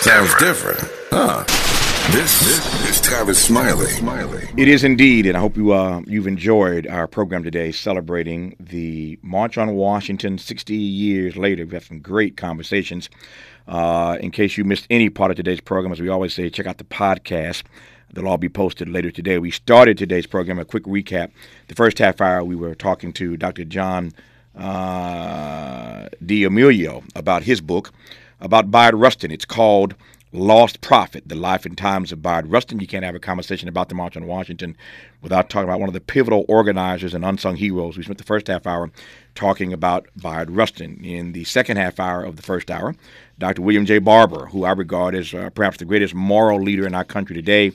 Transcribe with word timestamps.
Sounds 0.00 0.34
different. 0.36 0.80
Huh. 1.10 1.44
This, 2.10 2.40
this 2.40 2.88
is 2.88 3.06
Tavis 3.06 3.34
Smiley. 3.34 4.48
It 4.56 4.66
is 4.66 4.82
indeed, 4.82 5.26
and 5.26 5.36
I 5.36 5.40
hope 5.40 5.58
you 5.58 5.72
uh, 5.72 6.00
you've 6.06 6.26
enjoyed 6.26 6.86
our 6.86 7.06
program 7.06 7.44
today, 7.44 7.70
celebrating 7.70 8.56
the 8.58 9.18
March 9.20 9.58
on 9.58 9.74
Washington 9.74 10.38
60 10.38 10.74
years 10.74 11.36
later. 11.36 11.64
We've 11.64 11.72
had 11.72 11.82
some 11.82 11.98
great 11.98 12.38
conversations. 12.38 13.10
Uh, 13.68 14.16
in 14.22 14.30
case 14.30 14.56
you 14.56 14.64
missed 14.64 14.86
any 14.88 15.10
part 15.10 15.32
of 15.32 15.36
today's 15.36 15.60
program, 15.60 15.92
as 15.92 16.00
we 16.00 16.08
always 16.08 16.32
say, 16.32 16.48
check 16.48 16.66
out 16.66 16.78
the 16.78 16.84
podcast. 16.84 17.64
They'll 18.10 18.26
all 18.26 18.38
be 18.38 18.48
posted 18.48 18.88
later 18.88 19.10
today. 19.10 19.38
We 19.38 19.50
started 19.50 19.98
today's 19.98 20.26
program. 20.26 20.58
A 20.58 20.64
quick 20.64 20.84
recap: 20.84 21.30
the 21.68 21.74
first 21.74 21.98
half 21.98 22.22
hour, 22.22 22.42
we 22.42 22.56
were 22.56 22.74
talking 22.74 23.12
to 23.12 23.36
Dr. 23.36 23.66
John 23.66 24.12
uh, 24.56 26.08
D'Emilio 26.24 27.04
about 27.14 27.42
his 27.42 27.60
book 27.60 27.92
about 28.40 28.70
Bayard 28.70 28.94
Rustin. 28.94 29.30
It's 29.30 29.44
called 29.44 29.94
Lost 30.32 30.80
Prophet, 30.80 31.24
The 31.26 31.34
Life 31.34 31.66
and 31.66 31.76
Times 31.76 32.12
of 32.12 32.22
Bayard 32.22 32.46
Rustin. 32.46 32.78
You 32.80 32.86
can't 32.86 33.04
have 33.04 33.14
a 33.14 33.20
conversation 33.20 33.68
about 33.68 33.88
the 33.88 33.94
March 33.94 34.16
on 34.16 34.26
Washington 34.26 34.76
without 35.22 35.50
talking 35.50 35.68
about 35.68 35.80
one 35.80 35.88
of 35.88 35.92
the 35.92 36.00
pivotal 36.00 36.44
organizers 36.48 37.14
and 37.14 37.24
unsung 37.24 37.56
heroes. 37.56 37.96
We 37.96 38.04
spent 38.04 38.18
the 38.18 38.24
first 38.24 38.46
half 38.46 38.66
hour 38.66 38.90
talking 39.34 39.72
about 39.72 40.06
Bayard 40.16 40.50
Rustin. 40.50 41.02
In 41.04 41.32
the 41.32 41.44
second 41.44 41.78
half 41.78 41.98
hour 41.98 42.22
of 42.22 42.36
the 42.36 42.42
first 42.42 42.70
hour, 42.70 42.94
Dr. 43.38 43.62
William 43.62 43.86
J. 43.86 43.98
Barber, 43.98 44.46
who 44.46 44.64
I 44.64 44.72
regard 44.72 45.14
as 45.14 45.34
uh, 45.34 45.50
perhaps 45.50 45.78
the 45.78 45.84
greatest 45.84 46.14
moral 46.14 46.62
leader 46.62 46.86
in 46.86 46.94
our 46.94 47.04
country 47.04 47.34
today, 47.34 47.72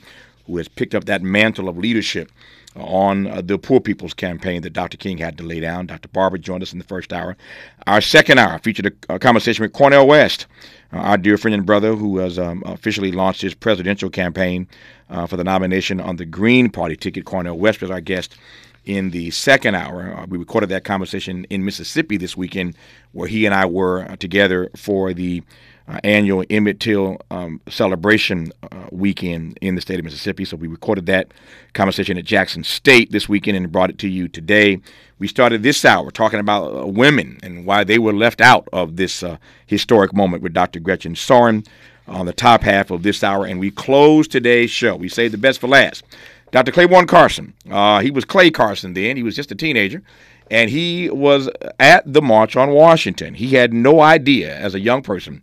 who 0.48 0.58
has 0.58 0.68
picked 0.68 0.96
up 0.96 1.06
that 1.06 1.22
mantle 1.22 1.68
of 1.68 1.78
leadership 1.78 2.32
on 2.76 3.28
uh, 3.28 3.42
the 3.42 3.58
Poor 3.58 3.80
People's 3.80 4.14
Campaign 4.14 4.62
that 4.62 4.74
Dr. 4.74 4.98
King 4.98 5.18
had 5.18 5.38
to 5.38 5.44
lay 5.44 5.60
down. 5.60 5.88
Dr. 5.88 6.10
Barber 6.10 6.38
joined 6.38 6.64
us 6.64 6.74
in 6.74 6.80
the 6.80 6.86
first 6.86 7.14
hour. 7.14 7.38
Our 7.88 8.02
second 8.02 8.38
hour 8.38 8.60
featured 8.60 8.88
a, 9.10 9.16
a 9.16 9.20
conversation 9.20 9.64
with 9.64 9.74
Cornel 9.74 10.08
West, 10.08 10.46
uh, 10.94 10.98
our 10.98 11.18
dear 11.18 11.38
friend 11.38 11.56
and 11.56 11.66
brother 11.66 11.96
who 11.96 12.18
has 12.18 12.38
um, 12.38 12.64
officially 12.66 13.12
launched 13.12 13.42
his 13.42 13.54
presidential 13.54 14.10
campaign 14.10 14.68
uh, 15.10 15.26
for 15.26 15.38
the 15.38 15.44
nomination 15.44 16.02
on 16.02 16.18
the 16.18 16.26
Green 16.26 16.70
Party 16.70 16.96
ticket. 16.96 17.26
Cornel 17.26 17.58
West 17.58 17.82
was 17.82 17.92
our 17.92 18.02
guest 18.02 18.36
in 18.86 19.12
the 19.12 19.32
second 19.32 19.76
hour. 19.76 20.16
Uh, 20.16 20.26
we 20.28 20.38
recorded 20.38 20.70
that 20.70 20.84
conversation 20.84 21.46
in 21.50 21.66
Mississippi 21.66 22.18
this 22.18 22.38
weekend, 22.38 22.76
where 23.14 23.28
he 23.28 23.46
and 23.46 23.56
I 23.56 23.66
were 23.66 24.04
uh, 24.04 24.16
together 24.18 24.70
for 24.76 25.14
the 25.14 25.44
uh, 25.88 26.00
annual 26.04 26.44
Emmett 26.50 26.80
Till 26.80 27.18
um, 27.32 27.62
celebration 27.70 28.52
uh, 28.64 28.88
weekend 28.92 29.58
in 29.62 29.76
the 29.76 29.82
state 29.82 30.00
of 30.00 30.06
Mississippi. 30.06 30.46
So 30.46 30.58
we 30.58 30.68
recorded 30.68 31.06
that 31.08 31.32
conversation 31.74 32.18
at 32.18 32.26
Jackson 32.26 32.64
State 32.64 33.12
this 33.12 33.30
weekend 33.30 33.58
and 33.58 33.72
brought 33.72 33.90
it 33.90 33.98
to 34.00 34.08
you 34.08 34.28
today. 34.28 34.80
We 35.20 35.28
started 35.28 35.64
this 35.64 35.86
hour 35.86 36.12
talking 36.12 36.40
about 36.40 36.76
uh, 36.76 36.88
women 36.88 37.40
and 37.44 37.66
why 37.66 37.84
they 37.84 38.00
were 38.00 38.14
left 38.14 38.42
out 38.42 38.68
of 38.74 38.96
this 38.96 39.24
uh, 39.24 39.38
historic 39.66 40.14
moment 40.14 40.44
with 40.44 40.54
Dr. 40.54 40.80
Gretchen 40.80 41.16
Sorin 41.16 41.64
on 42.08 42.26
the 42.26 42.34
top 42.34 42.62
half 42.62 42.92
of 42.92 43.04
this 43.04 43.24
hour. 43.24 43.46
And 43.46 43.60
we 43.60 43.72
close 43.72 44.28
today's 44.28 44.72
show. 44.72 44.96
We 44.96 45.10
saved 45.10 45.34
the 45.34 45.40
best 45.40 45.60
for 45.60 45.68
last. 45.68 46.04
Dr. 46.52 46.72
Clayborne 46.72 47.08
Carson. 47.08 47.54
Uh, 47.70 48.00
he 48.00 48.12
was 48.12 48.26
Clay 48.26 48.50
Carson 48.50 48.94
then. 48.94 49.18
He 49.18 49.24
was 49.24 49.36
just 49.36 49.52
a 49.52 49.56
teenager 49.56 50.02
and 50.52 50.70
he 50.70 51.10
was 51.10 51.50
at 51.80 52.12
the 52.12 52.22
March 52.22 52.56
on 52.56 52.70
Washington. 52.72 53.34
He 53.34 53.50
had 53.50 53.74
no 53.74 54.02
idea 54.02 54.56
as 54.56 54.76
a 54.76 54.80
young 54.80 55.02
person 55.02 55.42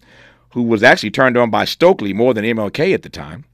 who 0.53 0.62
was 0.62 0.83
actually 0.83 1.11
turned 1.11 1.36
on 1.36 1.50
by 1.50 1.64
Stokely 1.64 2.12
more 2.12 2.34
than 2.34 2.45
MLK 2.45 2.95
at 2.95 3.03
the 3.03 3.08
time. 3.08 3.45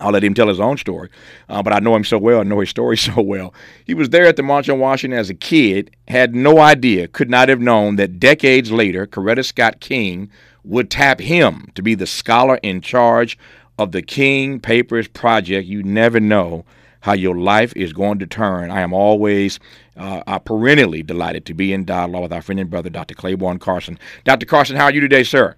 I'll 0.00 0.12
let 0.12 0.22
him 0.22 0.34
tell 0.34 0.48
his 0.48 0.60
own 0.60 0.76
story, 0.76 1.08
uh, 1.48 1.62
but 1.62 1.72
I 1.72 1.78
know 1.78 1.96
him 1.96 2.04
so 2.04 2.18
well, 2.18 2.40
I 2.40 2.44
know 2.44 2.60
his 2.60 2.70
story 2.70 2.96
so 2.96 3.20
well. 3.20 3.54
He 3.84 3.94
was 3.94 4.10
there 4.10 4.26
at 4.26 4.36
the 4.36 4.42
March 4.42 4.68
on 4.68 4.78
Washington 4.78 5.18
as 5.18 5.30
a 5.30 5.34
kid, 5.34 5.90
had 6.06 6.34
no 6.34 6.58
idea, 6.58 7.08
could 7.08 7.30
not 7.30 7.48
have 7.48 7.60
known 7.60 7.96
that 7.96 8.20
decades 8.20 8.70
later, 8.70 9.06
Coretta 9.06 9.44
Scott 9.44 9.80
King 9.80 10.30
would 10.64 10.90
tap 10.90 11.20
him 11.20 11.70
to 11.74 11.82
be 11.82 11.94
the 11.94 12.06
scholar 12.06 12.56
in 12.62 12.80
charge 12.80 13.38
of 13.78 13.92
the 13.92 14.02
King 14.02 14.60
Papers 14.60 15.08
Project. 15.08 15.66
You 15.66 15.82
never 15.82 16.20
know 16.20 16.64
how 17.00 17.12
your 17.14 17.36
life 17.38 17.72
is 17.74 17.92
going 17.92 18.18
to 18.18 18.26
turn. 18.26 18.70
I 18.70 18.80
am 18.80 18.92
always 18.92 19.58
uh, 19.96 20.38
perennially 20.40 21.02
delighted 21.02 21.46
to 21.46 21.54
be 21.54 21.72
in 21.72 21.84
dialogue 21.84 22.22
with 22.22 22.32
our 22.32 22.42
friend 22.42 22.60
and 22.60 22.68
brother, 22.68 22.90
Dr. 22.90 23.14
Clayborne 23.14 23.60
Carson. 23.60 23.98
Dr. 24.24 24.46
Carson, 24.46 24.76
how 24.76 24.84
are 24.84 24.92
you 24.92 25.00
today, 25.00 25.22
sir? 25.22 25.56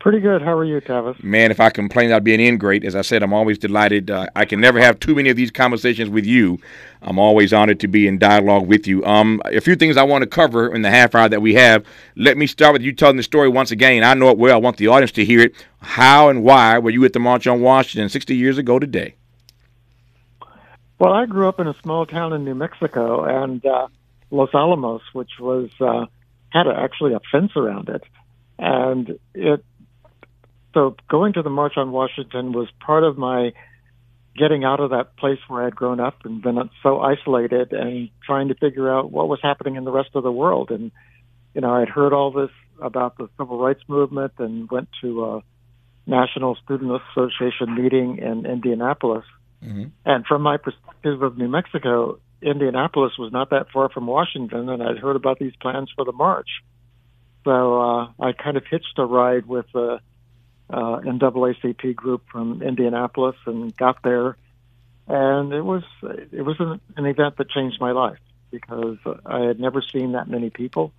Pretty 0.00 0.20
good. 0.20 0.40
How 0.40 0.56
are 0.56 0.64
you, 0.64 0.80
Tavis? 0.80 1.22
Man, 1.22 1.50
if 1.50 1.60
I 1.60 1.68
complain, 1.68 2.10
I'd 2.10 2.24
be 2.24 2.32
an 2.32 2.40
ingrate. 2.40 2.84
As 2.84 2.96
I 2.96 3.02
said, 3.02 3.22
I'm 3.22 3.34
always 3.34 3.58
delighted. 3.58 4.10
Uh, 4.10 4.28
I 4.34 4.46
can 4.46 4.58
never 4.58 4.80
have 4.80 4.98
too 4.98 5.14
many 5.14 5.28
of 5.28 5.36
these 5.36 5.50
conversations 5.50 6.08
with 6.08 6.24
you. 6.24 6.58
I'm 7.02 7.18
always 7.18 7.52
honored 7.52 7.80
to 7.80 7.88
be 7.88 8.08
in 8.08 8.18
dialogue 8.18 8.66
with 8.66 8.86
you. 8.86 9.04
Um, 9.04 9.42
a 9.44 9.60
few 9.60 9.76
things 9.76 9.98
I 9.98 10.02
want 10.02 10.22
to 10.22 10.26
cover 10.26 10.74
in 10.74 10.80
the 10.80 10.90
half 10.90 11.14
hour 11.14 11.28
that 11.28 11.42
we 11.42 11.52
have. 11.52 11.84
Let 12.16 12.38
me 12.38 12.46
start 12.46 12.72
with 12.72 12.80
you 12.80 12.92
telling 12.92 13.18
the 13.18 13.22
story 13.22 13.50
once 13.50 13.72
again. 13.72 14.02
I 14.02 14.14
know 14.14 14.30
it 14.30 14.38
well. 14.38 14.54
I 14.54 14.56
want 14.56 14.78
the 14.78 14.88
audience 14.88 15.12
to 15.12 15.24
hear 15.24 15.40
it. 15.40 15.52
How 15.82 16.30
and 16.30 16.42
why 16.42 16.78
were 16.78 16.90
you 16.90 17.04
at 17.04 17.12
the 17.12 17.20
March 17.20 17.46
on 17.46 17.60
Washington 17.60 18.08
60 18.08 18.34
years 18.34 18.56
ago 18.56 18.78
today? 18.78 19.16
Well, 20.98 21.12
I 21.12 21.26
grew 21.26 21.46
up 21.46 21.60
in 21.60 21.66
a 21.66 21.74
small 21.82 22.06
town 22.06 22.32
in 22.32 22.46
New 22.46 22.54
Mexico, 22.54 23.24
and 23.24 23.64
uh, 23.66 23.88
Los 24.30 24.54
Alamos, 24.54 25.02
which 25.12 25.38
was 25.38 25.68
uh, 25.78 26.06
had 26.48 26.66
a, 26.66 26.74
actually 26.74 27.12
a 27.12 27.20
fence 27.30 27.52
around 27.54 27.90
it, 27.90 28.04
and 28.58 29.18
it 29.34 29.62
so 30.74 30.96
going 31.08 31.32
to 31.34 31.42
the 31.42 31.50
March 31.50 31.74
on 31.76 31.90
Washington 31.92 32.52
was 32.52 32.68
part 32.84 33.04
of 33.04 33.18
my 33.18 33.52
getting 34.36 34.64
out 34.64 34.80
of 34.80 34.90
that 34.90 35.16
place 35.16 35.38
where 35.48 35.62
I 35.62 35.64
had 35.64 35.76
grown 35.76 36.00
up 36.00 36.24
and 36.24 36.40
been 36.40 36.58
so 36.82 37.00
isolated 37.00 37.72
and 37.72 38.10
trying 38.24 38.48
to 38.48 38.54
figure 38.54 38.92
out 38.92 39.10
what 39.10 39.28
was 39.28 39.40
happening 39.42 39.76
in 39.76 39.84
the 39.84 39.90
rest 39.90 40.10
of 40.14 40.22
the 40.22 40.32
world. 40.32 40.70
And, 40.70 40.92
you 41.54 41.60
know, 41.60 41.74
I'd 41.74 41.88
heard 41.88 42.12
all 42.12 42.30
this 42.30 42.50
about 42.80 43.18
the 43.18 43.28
civil 43.38 43.58
rights 43.58 43.82
movement 43.88 44.32
and 44.38 44.70
went 44.70 44.88
to 45.02 45.24
a 45.24 45.42
National 46.06 46.56
Student 46.64 47.00
Association 47.10 47.74
meeting 47.74 48.18
in 48.18 48.46
Indianapolis. 48.46 49.24
Mm-hmm. 49.64 49.84
And 50.04 50.24
from 50.26 50.42
my 50.42 50.56
perspective 50.56 51.22
of 51.22 51.36
New 51.36 51.48
Mexico, 51.48 52.18
Indianapolis 52.40 53.12
was 53.18 53.32
not 53.32 53.50
that 53.50 53.66
far 53.72 53.90
from 53.90 54.06
Washington, 54.06 54.68
and 54.70 54.82
I'd 54.82 54.98
heard 54.98 55.16
about 55.16 55.38
these 55.38 55.52
plans 55.60 55.90
for 55.94 56.04
the 56.04 56.12
march. 56.12 56.48
So 57.44 57.80
uh, 57.80 58.08
I 58.20 58.32
kind 58.32 58.56
of 58.56 58.64
hitched 58.70 58.98
a 58.98 59.04
ride 59.04 59.46
with 59.46 59.66
uh, 59.74 59.98
uh, 60.72 61.00
NAACP 61.00 61.94
group 61.94 62.22
from 62.30 62.62
Indianapolis 62.62 63.36
and 63.46 63.76
got 63.76 64.02
there, 64.02 64.36
and 65.08 65.52
it 65.52 65.62
was 65.62 65.82
it 66.02 66.44
was 66.44 66.56
an, 66.60 66.80
an 66.96 67.06
event 67.06 67.36
that 67.38 67.50
changed 67.50 67.80
my 67.80 67.92
life 67.92 68.18
because 68.50 68.98
I 69.26 69.40
had 69.40 69.58
never 69.58 69.82
seen 69.82 70.12
that 70.12 70.28
many 70.28 70.50
people. 70.50 70.92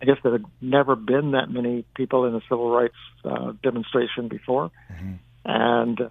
I 0.00 0.04
guess 0.04 0.16
there 0.22 0.32
had 0.32 0.44
never 0.60 0.94
been 0.94 1.32
that 1.32 1.50
many 1.50 1.84
people 1.94 2.24
in 2.26 2.34
a 2.34 2.40
civil 2.42 2.70
rights 2.70 2.94
uh, 3.24 3.52
demonstration 3.62 4.28
before, 4.28 4.70
mm-hmm. 4.92 5.14
and 5.44 6.10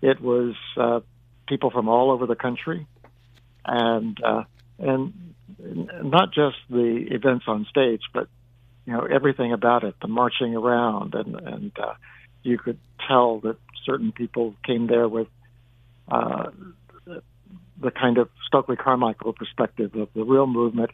it 0.00 0.20
was 0.20 0.54
uh, 0.76 1.00
people 1.48 1.70
from 1.70 1.88
all 1.88 2.10
over 2.10 2.26
the 2.26 2.36
country, 2.36 2.86
and 3.64 4.16
uh, 4.22 4.44
and 4.78 5.12
not 5.58 6.32
just 6.32 6.56
the 6.70 7.06
events 7.10 7.44
on 7.48 7.66
stage, 7.68 8.02
but 8.14 8.28
you 8.86 8.92
know 8.92 9.02
everything 9.02 9.52
about 9.52 9.84
it, 9.84 9.94
the 10.00 10.08
marching 10.08 10.54
around 10.54 11.14
and 11.14 11.34
and 11.34 11.72
uh, 11.78 11.94
you 12.46 12.58
could 12.58 12.78
tell 13.06 13.40
that 13.40 13.56
certain 13.84 14.12
people 14.12 14.54
came 14.64 14.86
there 14.86 15.08
with 15.08 15.28
uh, 16.08 16.50
the 17.04 17.90
kind 17.90 18.18
of 18.18 18.28
Stokely 18.46 18.76
Carmichael 18.76 19.32
perspective 19.32 19.94
of 19.94 20.08
the 20.14 20.24
real 20.24 20.46
movement. 20.46 20.90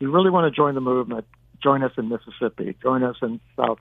You 0.00 0.10
really 0.10 0.30
want 0.30 0.52
to 0.52 0.56
join 0.56 0.74
the 0.74 0.80
movement. 0.80 1.26
Join 1.62 1.82
us 1.82 1.92
in 1.96 2.08
Mississippi. 2.08 2.76
Join 2.82 3.02
us 3.02 3.16
in 3.22 3.40
South 3.56 3.78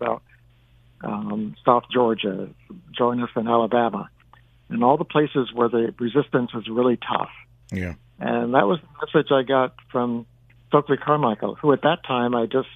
um, 1.04 1.56
South 1.66 1.84
Georgia. 1.92 2.50
Join 2.98 3.22
us 3.22 3.30
in 3.36 3.48
Alabama, 3.48 4.10
and 4.70 4.84
all 4.84 4.98
the 4.98 5.04
places 5.06 5.50
where 5.54 5.70
the 5.70 5.94
resistance 6.00 6.52
is 6.56 6.68
really 6.70 6.98
tough. 6.98 7.32
Yeah. 7.72 7.96
And 8.20 8.54
that 8.54 8.68
was 8.68 8.80
the 8.80 9.06
message 9.06 9.32
I 9.32 9.44
got 9.44 9.76
from 9.92 10.26
Stokely 10.68 10.98
Carmichael, 10.98 11.56
who 11.56 11.74
at 11.74 11.82
that 11.82 12.06
time 12.06 12.36
I 12.36 12.46
just 12.46 12.70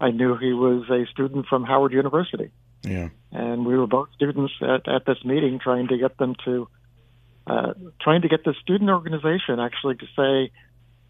I 0.00 0.10
knew 0.10 0.36
he 0.36 0.52
was 0.52 0.90
a 0.90 1.06
student 1.10 1.46
from 1.46 1.64
Howard 1.64 1.92
University. 1.92 2.50
Yeah. 2.84 3.08
And 3.32 3.66
we 3.66 3.76
were 3.76 3.86
both 3.86 4.08
students 4.14 4.52
at, 4.60 4.88
at 4.88 5.06
this 5.06 5.24
meeting 5.24 5.58
trying 5.58 5.88
to 5.88 5.98
get 5.98 6.16
them 6.18 6.36
to, 6.44 6.68
uh, 7.46 7.74
trying 8.00 8.22
to 8.22 8.28
get 8.28 8.44
the 8.44 8.54
student 8.62 8.90
organization 8.90 9.58
actually 9.58 9.96
to 9.96 10.06
say, 10.16 10.52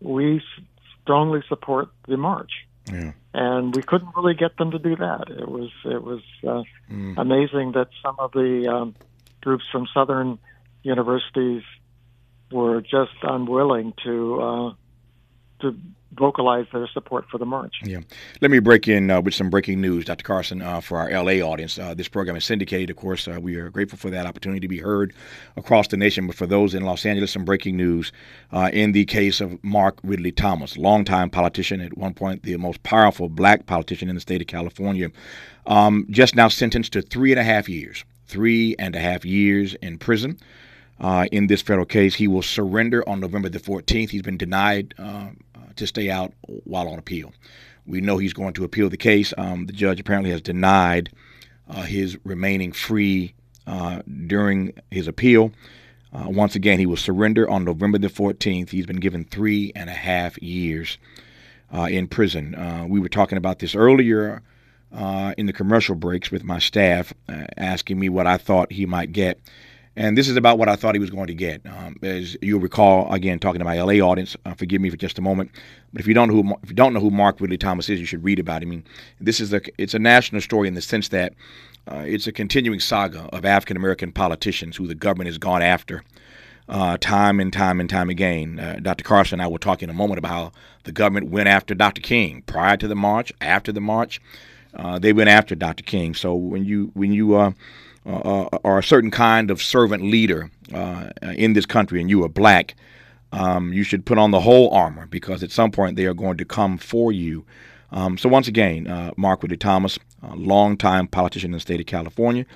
we 0.01 0.43
strongly 1.03 1.43
support 1.49 1.89
the 2.09 2.17
march. 2.17 2.53
Yeah. 2.91 3.13
And 3.33 3.75
we 3.75 3.83
couldn't 3.83 4.15
really 4.17 4.35
get 4.35 4.57
them 4.57 4.71
to 4.71 4.79
do 4.79 4.97
that. 4.97 5.31
It 5.31 5.49
was 5.49 5.71
it 5.85 6.03
was 6.03 6.21
uh, 6.47 6.63
mm. 6.91 7.15
amazing 7.17 7.73
that 7.73 7.89
some 8.03 8.17
of 8.19 8.33
the 8.33 8.69
um, 8.71 8.95
groups 9.41 9.65
from 9.73 9.87
southern 9.93 10.39
universities 10.83 11.63
were 12.53 12.83
just 12.83 13.17
unwilling 13.23 13.95
to 14.05 14.41
uh, 14.41 14.73
to 15.65 15.77
vocalize 16.17 16.67
their 16.73 16.87
support 16.89 17.27
for 17.31 17.39
the 17.39 17.45
march. 17.45 17.75
Yeah. 17.83 18.01
Let 18.41 18.51
me 18.51 18.59
break 18.59 18.89
in 18.89 19.11
uh, 19.11 19.21
with 19.21 19.35
some 19.35 19.51
breaking 19.51 19.81
news, 19.81 20.05
Dr. 20.05 20.23
Carson, 20.23 20.63
uh, 20.63 20.81
for 20.81 20.99
our 20.99 21.11
LA 21.11 21.45
audience. 21.45 21.79
Uh, 21.79 21.95
this 21.95 22.09
program 22.09 22.37
is 22.37 22.45
syndicated, 22.45 22.91
of 22.91 22.97
course. 22.97 23.27
Uh, 23.27 23.39
we 23.41 23.57
are 23.57 23.71
grateful 23.71 23.99
for 23.99 24.11
that 24.11 24.27
opportunity 24.27 24.61
to 24.61 24.69
be 24.69 24.79
heard 24.79 25.13
across 25.57 25.89
the 25.89 25.97
nation. 25.97 26.27
But 26.27 26.37
for 26.37 26.47
those 26.47 26.75
in 26.75 26.85
Los 26.85 27.05
Angeles, 27.05 27.33
some 27.33 27.45
breaking 27.45 27.77
news 27.77 28.13
uh, 28.53 28.71
in 28.73 28.93
the 28.93 29.05
case 29.05 29.41
of 29.41 29.63
Mark 29.63 29.99
Ridley 30.03 30.33
Thomas, 30.33 30.77
longtime 30.77 31.31
politician, 31.31 31.81
at 31.81 31.97
one 31.97 32.15
point 32.15 32.43
the 32.43 32.57
most 32.57 32.83
powerful 32.83 33.29
black 33.29 33.67
politician 33.67 34.09
in 34.09 34.15
the 34.15 34.21
state 34.21 34.41
of 34.41 34.47
California, 34.47 35.11
um, 35.67 36.07
just 36.11 36.35
now 36.35 36.49
sentenced 36.49 36.93
to 36.93 37.03
three 37.03 37.33
and 37.33 37.41
a 37.41 37.45
half 37.45 37.69
years. 37.69 38.05
Three 38.27 38.75
and 38.79 38.97
a 38.97 39.01
half 39.01 39.25
years 39.25 39.75
in 39.75 39.99
prison. 39.99 40.39
Uh, 41.01 41.27
in 41.33 41.49
this 41.49 41.61
federal 41.61 41.85
case. 41.85 42.15
He 42.15 42.29
will 42.29 42.41
surrender 42.41 43.07
on 43.09 43.19
November 43.19 43.49
the 43.49 43.59
14th. 43.59 44.11
He's 44.11 44.23
been 44.23 44.37
denied 44.37 44.95
uh, 44.97 45.31
to 45.77 45.87
stay 45.87 46.11
out 46.11 46.33
while 46.47 46.89
on 46.89 46.99
appeal. 46.99 47.33
We 47.87 48.01
know 48.01 48.19
he's 48.19 48.33
going 48.33 48.55
to 48.55 48.65
appeal 48.65 48.89
the 48.89 48.97
case. 48.97 49.35
Um, 49.37 49.67
the 49.67 49.73
judge 49.73 50.01
apparently 50.01 50.31
has 50.31 50.41
denied 50.41 51.11
uh, 51.69 51.83
his 51.83 52.19
remaining 52.25 52.73
free 52.73 53.35
uh, 53.67 54.03
during 54.27 54.73
his 54.91 55.09
appeal. 55.09 55.53
Uh, 56.13 56.29
once 56.29 56.55
again, 56.55 56.79
he 56.79 56.87
will 56.87 56.97
surrender 56.97 57.49
on 57.49 57.65
November 57.65 57.99
the 57.99 58.09
14th. 58.09 58.71
He's 58.71 58.87
been 58.87 59.01
given 59.01 59.25
three 59.25 59.73
and 59.75 59.91
a 59.91 59.95
half 59.95 60.41
years 60.41 60.99
uh, 61.75 61.89
in 61.91 62.07
prison. 62.07 62.55
Uh, 62.55 62.87
we 62.89 63.01
were 63.01 63.09
talking 63.09 63.37
about 63.39 63.59
this 63.59 63.75
earlier 63.75 64.43
uh, 64.93 65.35
in 65.37 65.47
the 65.47 65.53
commercial 65.53 65.97
breaks 65.97 66.31
with 66.31 66.45
my 66.45 66.61
staff, 66.61 67.13
asking 67.57 67.99
me 67.99 68.09
what 68.09 68.27
I 68.27 68.37
thought 68.37 68.73
he 68.73 68.87
might 68.87 69.13
get. 69.13 69.41
And 69.97 70.19
this 70.19 70.29
is 70.29 70.37
about 70.37 70.59
what 70.59 70.69
I 70.69 70.75
thought 70.75 70.95
he 70.95 70.99
was 70.99 71.11
going 71.11 71.29
to 71.29 71.35
get. 71.35 71.63
Um, 71.67 71.97
as 72.03 72.37
you'll 72.43 72.61
recall, 72.61 73.13
again, 73.13 73.39
talking 73.39 73.61
to 73.61 73.65
my 73.65 73.81
LA 73.81 74.05
audience, 74.05 74.37
uh, 74.45 74.55
forgive 74.55 74.81
me 74.81 74.91
for 74.91 74.97
just 74.97 75.19
a 75.19 75.23
moment, 75.23 75.53
but 75.93 76.01
if 76.01 76.09
you 76.09 76.15
don't 76.15 76.29
know 76.29 76.43
who 76.43 76.55
if 76.63 76.71
you 76.71 76.75
don't 76.75 76.93
know 76.93 77.01
who 77.01 77.11
Mark 77.11 77.41
Ridley 77.41 77.59
Thomas 77.59 77.89
is, 77.89 78.01
you 78.01 78.07
should 78.07 78.25
read 78.25 78.41
about 78.41 78.63
him. 78.63 78.69
I 78.69 78.71
mean, 78.71 78.85
this 79.21 79.41
is 79.41 79.53
a 79.53 79.61
it's 79.79 79.95
a 79.95 79.99
national 79.99 80.41
story 80.41 80.67
in 80.67 80.75
the 80.75 80.83
sense 80.83 81.09
that 81.09 81.35
uh, 81.87 82.03
it's 82.05 82.27
a 82.27 82.33
continuing 82.33 82.81
saga 82.81 83.29
of 83.33 83.45
African 83.45 83.77
American 83.77 84.11
politicians 84.11 84.77
who 84.77 84.87
the 84.87 84.95
government 84.95 85.29
has 85.29 85.39
gone 85.39 85.63
after. 85.63 86.03
Uh, 86.67 86.97
time 86.99 87.41
and 87.41 87.53
time 87.53 87.79
and 87.79 87.91
time 87.91 88.09
again. 88.09 88.59
Uh, 88.59 88.79
Dr. 88.81 89.05
Carson 89.05 89.39
and 89.39 89.43
I 89.43 89.47
will 89.47 89.59
talk 89.59 89.83
in 89.83 89.91
a 89.91 89.93
moment 89.93 90.19
about 90.19 90.31
how 90.31 90.53
the 90.85 90.93
government 90.93 91.29
went 91.29 91.47
after 91.47 91.75
Dr. 91.75 92.01
King 92.01 92.43
prior 92.47 92.79
to 92.79 92.89
the 92.89 92.97
march, 92.97 93.31
after 93.43 93.71
the 93.71 93.83
march. 93.83 94.19
Uh, 94.73 94.99
they 94.99 95.13
went 95.13 95.29
after 95.29 95.55
Dr. 95.55 95.85
King. 95.85 96.15
So 96.15 96.35
when 96.35 96.65
you 96.65 96.91
when 96.95 97.13
you 97.13 97.55
uh, 98.07 98.17
uh, 98.17 98.59
are 98.65 98.79
a 98.79 98.83
certain 98.83 99.11
kind 99.11 99.51
of 99.51 99.63
servant 99.63 100.03
leader 100.03 100.51
uh, 100.73 101.11
in 101.23 101.55
this 101.55 101.67
country 101.67 102.01
and 102.01 102.11
you 102.11 102.23
are 102.25 102.29
black, 102.29 102.75
um, 103.33 103.73
you 103.73 103.83
should 103.83 104.05
put 104.05 104.19
on 104.19 104.31
the 104.31 104.41
whole 104.41 104.71
armor 104.71 105.07
because 105.07 105.43
at 105.43 105.51
some 105.51 105.71
point 105.71 105.97
they 105.97 106.07
are 106.07 106.15
going 106.15 106.37
to 106.37 106.45
come 106.45 106.79
for 106.79 107.13
you. 107.13 107.45
Um, 107.91 108.19
so 108.19 108.29
once 108.29 108.49
again, 108.49 108.87
uh, 108.87 109.13
Mark 109.17 109.43
Ridley 109.43 109.57
Thomas, 109.57 109.99
a 110.23 110.37
longtime 110.37 111.09
politician 111.09 111.49
in 111.49 111.53
the 111.53 111.61
state 111.61 111.81
of 111.81 111.87
California, 111.87 112.47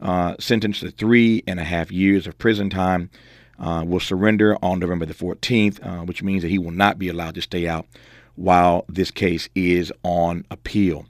uh, 0.00 0.34
sentenced 0.38 0.80
to 0.80 0.90
three 0.90 1.42
and 1.46 1.58
a 1.60 1.64
half 1.64 1.90
years 1.90 2.26
of 2.26 2.36
prison 2.38 2.68
time, 2.68 3.10
uh, 3.58 3.84
will 3.86 4.00
surrender 4.00 4.58
on 4.62 4.78
November 4.78 5.06
the 5.06 5.14
14th, 5.14 5.84
uh, 5.86 6.04
which 6.04 6.22
means 6.22 6.42
that 6.42 6.50
he 6.50 6.58
will 6.58 6.72
not 6.72 6.98
be 6.98 7.08
allowed 7.08 7.34
to 7.34 7.42
stay 7.42 7.66
out 7.66 7.86
while 8.34 8.84
this 8.88 9.10
case 9.10 9.48
is 9.54 9.92
on 10.02 10.44
appeal. 10.50 11.06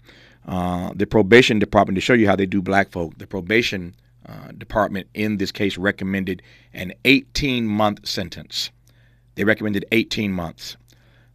Uh, 0.46 0.92
the 0.94 1.06
probation 1.06 1.58
department, 1.58 1.96
to 1.96 2.00
show 2.00 2.14
you 2.14 2.26
how 2.26 2.36
they 2.36 2.46
do 2.46 2.62
black 2.62 2.90
folk, 2.90 3.18
the 3.18 3.26
probation 3.26 3.94
uh, 4.28 4.52
department 4.56 5.08
in 5.12 5.38
this 5.38 5.50
case 5.50 5.76
recommended 5.76 6.40
an 6.72 6.92
18 7.04 7.66
month 7.66 8.06
sentence. 8.06 8.70
They 9.34 9.44
recommended 9.44 9.84
18 9.92 10.32
months. 10.32 10.76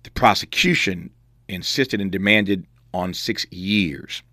The 0.04 0.12
prosecution 0.12 1.12
insisted 1.48 2.00
and 2.00 2.12
demanded 2.12 2.66
on 2.94 3.14
six 3.14 3.46
years. 3.52 4.24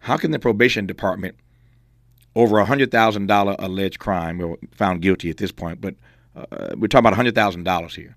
How 0.00 0.16
can 0.16 0.32
the 0.32 0.38
probation 0.38 0.86
department, 0.86 1.36
over 2.34 2.58
a 2.58 2.66
$100,000 2.66 3.56
alleged 3.58 3.98
crime, 4.00 4.38
well, 4.38 4.56
found 4.72 5.02
guilty 5.02 5.30
at 5.30 5.36
this 5.36 5.52
point, 5.52 5.80
but 5.80 5.94
uh, 6.36 6.74
we're 6.76 6.88
talking 6.88 7.06
about 7.06 7.18
$100,000 7.18 7.94
here 7.94 8.16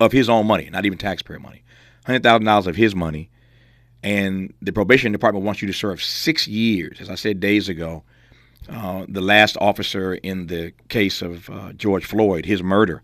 of 0.00 0.12
his 0.12 0.28
own 0.28 0.46
money, 0.46 0.68
not 0.70 0.86
even 0.86 0.98
taxpayer 0.98 1.38
money, 1.38 1.62
$100,000 2.06 2.66
of 2.66 2.76
his 2.76 2.94
money 2.94 3.30
and 4.02 4.52
the 4.62 4.72
probation 4.72 5.12
department 5.12 5.44
wants 5.44 5.60
you 5.60 5.66
to 5.68 5.74
serve 5.74 6.02
six 6.02 6.46
years. 6.46 7.00
As 7.00 7.10
I 7.10 7.14
said 7.14 7.40
days 7.40 7.68
ago, 7.68 8.04
uh, 8.68 9.06
the 9.08 9.20
last 9.20 9.56
officer 9.60 10.14
in 10.14 10.46
the 10.46 10.72
case 10.88 11.22
of 11.22 11.48
uh, 11.50 11.72
George 11.72 12.04
Floyd, 12.04 12.46
his 12.46 12.62
murder, 12.62 13.02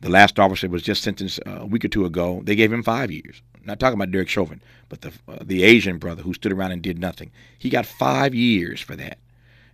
the 0.00 0.10
last 0.10 0.38
officer 0.38 0.68
was 0.68 0.82
just 0.82 1.02
sentenced 1.02 1.40
uh, 1.46 1.60
a 1.60 1.66
week 1.66 1.84
or 1.84 1.88
two 1.88 2.04
ago. 2.04 2.42
They 2.44 2.56
gave 2.56 2.72
him 2.72 2.82
five 2.82 3.10
years. 3.10 3.40
I'm 3.54 3.62
not 3.64 3.80
talking 3.80 3.94
about 3.94 4.10
Derek 4.10 4.28
Chauvin, 4.28 4.60
but 4.88 5.00
the 5.00 5.12
uh, 5.28 5.38
the 5.40 5.62
Asian 5.62 5.98
brother 5.98 6.22
who 6.22 6.34
stood 6.34 6.52
around 6.52 6.72
and 6.72 6.82
did 6.82 6.98
nothing. 6.98 7.30
He 7.58 7.70
got 7.70 7.86
five 7.86 8.34
years 8.34 8.80
for 8.80 8.96
that, 8.96 9.18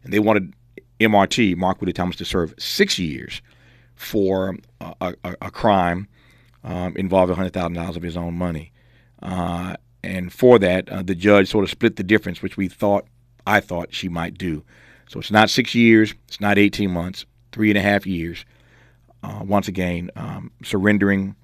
and 0.05 0.12
they 0.12 0.20
wanted 0.20 0.55
MRT, 1.00 1.56
Mark 1.56 1.81
Ridley 1.81 1.94
Thomas, 1.94 2.16
to 2.16 2.25
serve 2.25 2.55
six 2.58 2.99
years 2.99 3.43
for 3.96 4.56
a, 4.81 5.14
a, 5.25 5.37
a 5.43 5.50
crime 5.50 6.06
um, 6.62 6.96
involving 6.96 7.37
$100,000 7.37 7.96
of 7.96 8.02
his 8.02 8.16
own 8.16 8.34
money. 8.34 8.73
And 10.02 10.32
for 10.32 10.58
that, 10.58 10.88
uh, 10.88 11.02
the 11.02 11.14
judge 11.14 11.50
sort 11.50 11.64
of 11.64 11.70
split 11.70 11.97
the 11.97 12.02
difference, 12.02 12.43
which 12.43 12.56
we 12.56 12.69
thought, 12.69 13.06
I 13.47 13.61
thought 13.61 13.94
she 13.94 14.08
might 14.08 14.38
do. 14.38 14.64
So 15.08 15.20
it's 15.20 15.31
not 15.31 15.50
six 15.50 15.75
years, 15.75 16.14
it's 16.29 16.41
not 16.41 16.58
18 16.58 16.91
months, 16.91 17.26
three 17.52 17.70
and 17.70 17.79
a 17.79 17.82
half 17.82 18.06
years. 18.06 18.44
Uh, 19.23 19.43
once 19.44 19.69
again, 19.69 20.11
um, 20.17 20.50
surrendering 20.62 21.37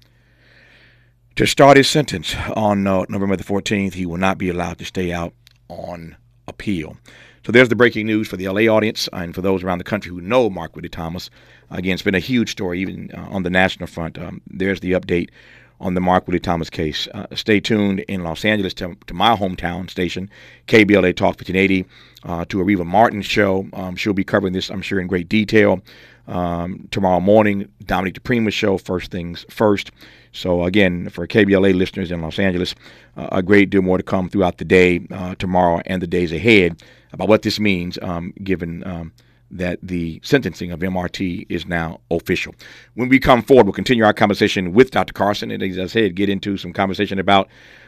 to 1.35 1.45
start 1.45 1.77
his 1.77 1.87
sentence 1.87 2.35
on 2.55 2.87
uh, 2.87 3.05
November 3.09 3.35
the 3.35 3.43
14th. 3.43 3.93
He 3.93 4.05
will 4.05 4.17
not 4.17 4.39
be 4.39 4.49
allowed 4.49 4.79
to 4.79 4.85
stay 4.85 5.11
out 5.11 5.33
on 5.69 6.15
appeal. 6.47 6.97
So 7.45 7.51
there's 7.51 7.69
the 7.69 7.75
breaking 7.75 8.07
news 8.07 8.27
for 8.27 8.35
the 8.35 8.47
LA 8.47 8.73
audience 8.73 9.07
and 9.13 9.35
for 9.35 9.41
those 9.41 9.63
around 9.63 9.77
the 9.77 9.83
country 9.83 10.09
who 10.09 10.19
know 10.19 10.49
Mark 10.49 10.75
Ridley 10.75 10.89
Thomas. 10.89 11.29
Again, 11.69 11.93
it's 11.93 12.01
been 12.01 12.15
a 12.15 12.19
huge 12.19 12.51
story, 12.51 12.79
even 12.81 13.11
uh, 13.13 13.27
on 13.29 13.43
the 13.43 13.49
national 13.49 13.87
front. 13.87 14.17
Um, 14.17 14.41
there's 14.47 14.79
the 14.79 14.93
update 14.93 15.29
on 15.79 15.93
the 15.93 16.01
Mark 16.01 16.27
Ridley 16.27 16.39
Thomas 16.39 16.69
case. 16.69 17.07
Uh, 17.13 17.27
stay 17.35 17.59
tuned 17.59 17.99
in 18.01 18.23
Los 18.23 18.43
Angeles 18.43 18.73
to, 18.75 18.95
to, 19.07 19.13
my 19.13 19.35
hometown 19.35 19.89
station, 19.89 20.29
KBLA 20.67 21.15
Talk 21.15 21.37
1580, 21.37 21.85
uh, 22.23 22.45
to 22.45 22.57
Areva 22.57 22.85
Martin's 22.85 23.25
show. 23.25 23.67
Um, 23.73 23.95
she'll 23.95 24.13
be 24.13 24.23
covering 24.23 24.53
this, 24.53 24.69
I'm 24.69 24.81
sure, 24.81 24.99
in 24.99 25.07
great 25.07 25.29
detail. 25.29 25.81
Um, 26.27 26.87
tomorrow 26.91 27.19
morning, 27.19 27.69
Dominique 27.85 28.21
DiPrima's 28.21 28.53
show, 28.53 28.77
First 28.77 29.11
Things 29.11 29.45
First. 29.49 29.91
So, 30.33 30.65
again, 30.65 31.09
for 31.09 31.25
KBLA 31.25 31.73
listeners 31.73 32.11
in 32.11 32.21
Los 32.21 32.37
Angeles, 32.37 32.75
uh, 33.15 33.29
a 33.31 33.41
great 33.41 33.69
deal 33.69 33.81
more 33.81 33.97
to 33.97 34.03
come 34.03 34.29
throughout 34.29 34.57
the 34.57 34.65
day, 34.65 35.07
uh, 35.11 35.35
tomorrow, 35.35 35.81
and 35.85 36.01
the 36.01 36.07
days 36.07 36.31
ahead 36.33 36.81
about 37.13 37.29
what 37.29 37.43
this 37.43 37.59
means, 37.59 37.97
um, 38.01 38.33
given 38.43 38.85
um, 38.85 39.13
that 39.49 39.79
the 39.81 40.19
sentencing 40.23 40.71
of 40.71 40.79
MRT 40.79 41.45
is 41.49 41.65
now 41.65 42.01
official. 42.11 42.53
When 42.95 43.09
we 43.09 43.19
come 43.19 43.41
forward, 43.41 43.65
we'll 43.65 43.73
continue 43.73 44.03
our 44.03 44.13
conversation 44.13 44.73
with 44.73 44.91
Dr. 44.91 45.13
Carson, 45.13 45.51
and 45.51 45.63
as 45.63 45.79
I 45.79 45.85
said, 45.85 46.15
get 46.15 46.29
into 46.29 46.57
some 46.57 46.73
conversation 46.73 47.17
about 47.17 47.47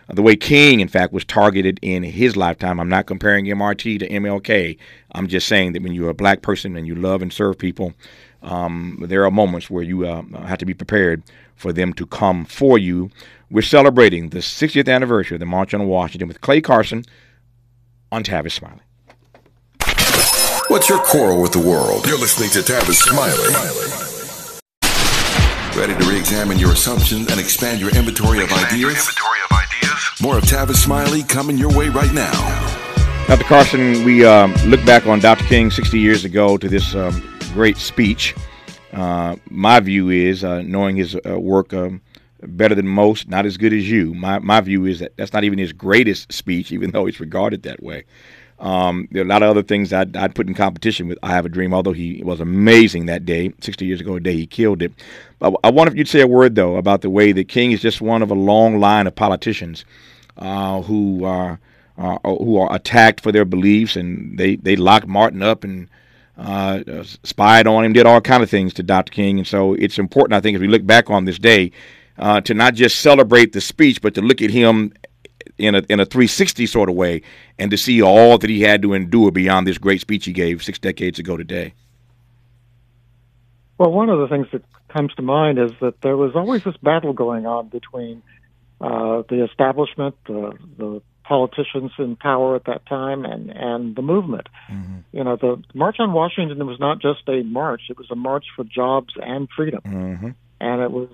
uh, 0.10 0.14
the 0.14 0.22
way 0.22 0.36
King, 0.36 0.80
in 0.80 0.88
fact, 0.88 1.12
was 1.12 1.26
targeted 1.26 1.80
in 1.82 2.04
his 2.04 2.38
lifetime. 2.38 2.80
I'm 2.80 2.90
not 2.90 3.08
comparing 3.08 3.46
MRT 3.46 4.00
to 4.00 4.10
MLK. 4.10 4.78
I'm 5.14 5.28
just 5.28 5.48
saying 5.48 5.74
that 5.74 5.84
when 5.84 5.94
you're 5.94 6.10
a 6.10 6.14
black 6.14 6.42
person 6.42 6.78
and 6.78 6.88
you 6.88 6.96
love 6.96 7.22
and 7.22 7.32
serve 7.32 7.58
people, 7.58 7.94
um, 8.42 9.04
there 9.08 9.26
are 9.26 9.32
moments 9.32 9.70
where 9.70 9.84
you 9.84 10.08
uh, 10.08 10.24
have 10.46 10.60
to 10.60 10.66
be 10.66 10.74
prepared 10.74 11.24
for 11.56 11.74
them 11.74 11.94
to 11.94 12.06
come 12.06 12.46
for 12.46 12.78
you. 12.78 13.10
We're 13.52 13.62
celebrating 13.62 14.30
the 14.30 14.40
60th 14.40 14.88
anniversary 14.88 15.36
of 15.36 15.40
the 15.40 15.46
March 15.46 15.74
on 15.74 15.86
Washington 15.88 16.28
with 16.28 16.40
Clay 16.40 16.62
Carson 16.62 17.04
on 18.12 18.24
Tavis 18.24 18.54
Smiley. 18.54 18.82
What's 20.80 20.88
your 20.88 21.00
quarrel 21.00 21.42
with 21.42 21.52
the 21.52 21.60
world? 21.60 22.08
You're 22.08 22.18
listening 22.18 22.50
to 22.52 22.60
Tavis 22.60 23.02
Smiley. 23.04 23.54
Ready 25.78 26.02
to 26.02 26.10
re-examine 26.10 26.58
your 26.58 26.72
assumptions 26.72 27.30
and 27.30 27.38
expand 27.38 27.82
your 27.82 27.94
inventory 27.94 28.42
of 28.42 28.50
ideas? 28.54 29.14
More 30.22 30.38
of 30.38 30.46
Tavis 30.46 30.78
Smiley 30.78 31.24
coming 31.24 31.58
your 31.58 31.78
way 31.78 31.90
right 31.90 32.14
now. 32.14 32.32
Dr. 33.28 33.44
Carson, 33.44 34.06
we 34.06 34.24
um, 34.24 34.54
look 34.68 34.80
back 34.86 35.06
on 35.06 35.20
Dr. 35.20 35.44
King 35.48 35.70
60 35.70 36.00
years 36.00 36.24
ago 36.24 36.56
to 36.56 36.70
this 36.70 36.96
um, 36.96 37.22
great 37.52 37.76
speech. 37.76 38.34
Uh, 38.94 39.36
my 39.50 39.82
view 39.82 40.10
is, 40.10 40.46
uh, 40.46 40.62
knowing 40.62 40.96
his 40.96 41.14
uh, 41.30 41.38
work 41.38 41.74
um, 41.74 42.02
better 42.42 42.74
than 42.74 42.88
most, 42.88 43.28
not 43.28 43.46
as 43.46 43.58
good 43.58 43.74
as 43.74 43.92
you, 43.92 44.14
my, 44.14 44.40
my 44.40 44.62
view 44.62 44.86
is 44.86 45.00
that 45.00 45.12
that's 45.18 45.34
not 45.34 45.44
even 45.44 45.60
his 45.60 45.74
greatest 45.74 46.32
speech, 46.32 46.72
even 46.72 46.92
though 46.92 47.06
it's 47.06 47.20
regarded 47.20 47.64
that 47.64 47.84
way. 47.84 48.06
Um, 48.60 49.08
there 49.12 49.22
are 49.22 49.26
a 49.26 49.30
lot 49.30 49.42
of 49.42 49.50
other 49.50 49.64
things 49.64 49.94
I'd, 49.94 50.18
I'd, 50.18 50.36
put 50.36 50.48
in 50.48 50.54
competition 50.54 51.08
with 51.08 51.18
I 51.24 51.30
Have 51.30 51.46
a 51.46 51.50
Dream, 51.50 51.74
although 51.74 51.94
he 51.94 52.22
was 52.26 52.42
amazing 52.42 53.06
that 53.06 53.26
day. 53.26 53.54
60 53.62 53.86
years 53.86 54.02
ago, 54.02 54.16
a 54.16 54.20
day 54.20 54.36
he 54.36 54.46
killed 54.46 54.82
it. 54.82 54.92
But 55.40 55.56
I 55.64 55.72
wonder 55.72 55.94
if 55.94 55.98
you'd 55.98 56.10
say 56.10 56.20
a 56.20 56.28
word, 56.28 56.56
though, 56.56 56.76
about 56.76 57.02
the 57.02 57.10
way 57.10 57.32
that 57.32 57.48
King 57.48 57.72
is 57.72 57.82
just 57.82 58.02
one 58.02 58.22
of 58.22 58.32
a 58.32 58.36
long 58.36 58.80
line 58.80 59.08
of 59.08 59.16
politicians 59.16 59.86
uh, 60.38 60.82
who 60.82 61.24
are 61.24 61.60
uh, 61.98 62.18
who 62.24 62.58
are 62.58 62.74
attacked 62.74 63.22
for 63.22 63.32
their 63.32 63.46
beliefs, 63.46 63.96
and 63.96 64.38
they, 64.38 64.56
they 64.56 64.78
locked 64.78 65.08
Martin 65.08 65.42
up 65.42 65.66
and 65.66 65.90
uh, 66.38 66.82
spied 67.24 67.68
on 67.68 67.84
him, 67.84 67.94
did 67.94 68.06
all 68.06 68.22
kind 68.22 68.42
of 68.42 68.50
things 68.50 68.74
to 68.74 68.84
Dr. 68.84 69.12
King. 69.12 69.40
And 69.40 69.48
so 69.48 69.74
it's 69.74 70.00
important, 70.00 70.34
I 70.34 70.40
think, 70.40 70.56
as 70.56 70.62
we 70.62 70.70
look 70.70 70.86
back 70.86 71.10
on 71.10 71.26
this 71.26 71.38
day, 71.38 71.72
uh, 72.18 72.40
to 72.42 72.54
not 72.54 72.74
just 72.74 73.00
celebrate 73.00 73.52
the 73.52 73.62
speech, 73.62 74.02
but 74.02 74.14
to 74.16 74.22
look 74.22 74.42
at 74.42 74.50
him 74.50 74.94
in 75.60 75.76
a 75.76 75.84
in 75.90 76.00
a 76.00 76.06
360 76.06 76.66
sort 76.66 76.90
of 76.90 76.96
way, 76.96 77.22
and 77.58 77.70
to 77.72 77.78
see 77.78 78.02
all 78.02 78.38
that 78.38 78.50
he 78.50 78.62
had 78.62 78.82
to 78.82 78.94
endure 78.94 79.32
beyond 79.32 79.68
this 79.68 79.78
great 79.78 80.02
speech 80.02 80.26
he 80.26 80.34
gave 80.34 80.64
six 80.64 80.80
decades 80.80 81.20
ago 81.20 81.38
today. 81.38 81.74
Well, 83.78 83.92
one 83.92 84.10
of 84.10 84.20
the 84.20 84.28
things 84.28 84.48
that 84.52 84.64
comes 84.90 85.14
to 85.16 85.22
mind 85.22 85.58
is 85.60 85.72
that 85.80 86.02
there 86.02 86.18
was 86.18 86.36
always 86.36 86.64
this 86.64 86.76
battle 86.78 87.14
going 87.14 87.46
on 87.46 87.70
between 87.70 88.22
uh, 88.82 89.24
the 89.30 89.44
establishment, 89.44 90.16
the, 90.26 90.54
the 90.78 91.02
politicians 91.24 91.92
in 91.98 92.16
power 92.16 92.56
at 92.56 92.66
that 92.66 92.86
time, 92.88 93.24
and 93.24 93.52
and 93.52 93.96
the 93.96 94.02
movement. 94.02 94.48
Mm-hmm. 94.70 94.98
You 95.12 95.24
know, 95.24 95.36
the 95.36 95.64
March 95.74 95.98
on 96.00 96.12
Washington 96.12 96.66
was 96.66 96.80
not 96.80 97.02
just 97.02 97.22
a 97.28 97.44
march; 97.44 97.84
it 97.90 97.98
was 97.98 98.10
a 98.12 98.16
march 98.16 98.46
for 98.56 98.64
jobs 98.64 99.14
and 99.22 99.48
freedom, 99.56 99.82
mm-hmm. 99.86 100.30
and 100.60 100.82
it 100.82 100.92
was 100.92 101.10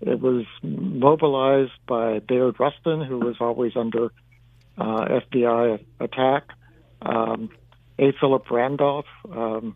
it 0.00 0.20
was 0.20 0.44
mobilized 0.62 1.72
by 1.86 2.18
Bayard 2.18 2.56
Rustin, 2.60 3.02
who 3.02 3.18
was 3.18 3.36
always 3.40 3.72
under 3.76 4.12
uh, 4.76 5.20
FBI 5.32 5.84
attack. 6.00 6.44
Um, 7.02 7.50
A. 7.98 8.12
Philip 8.20 8.50
Randolph 8.50 9.06
um, 9.30 9.74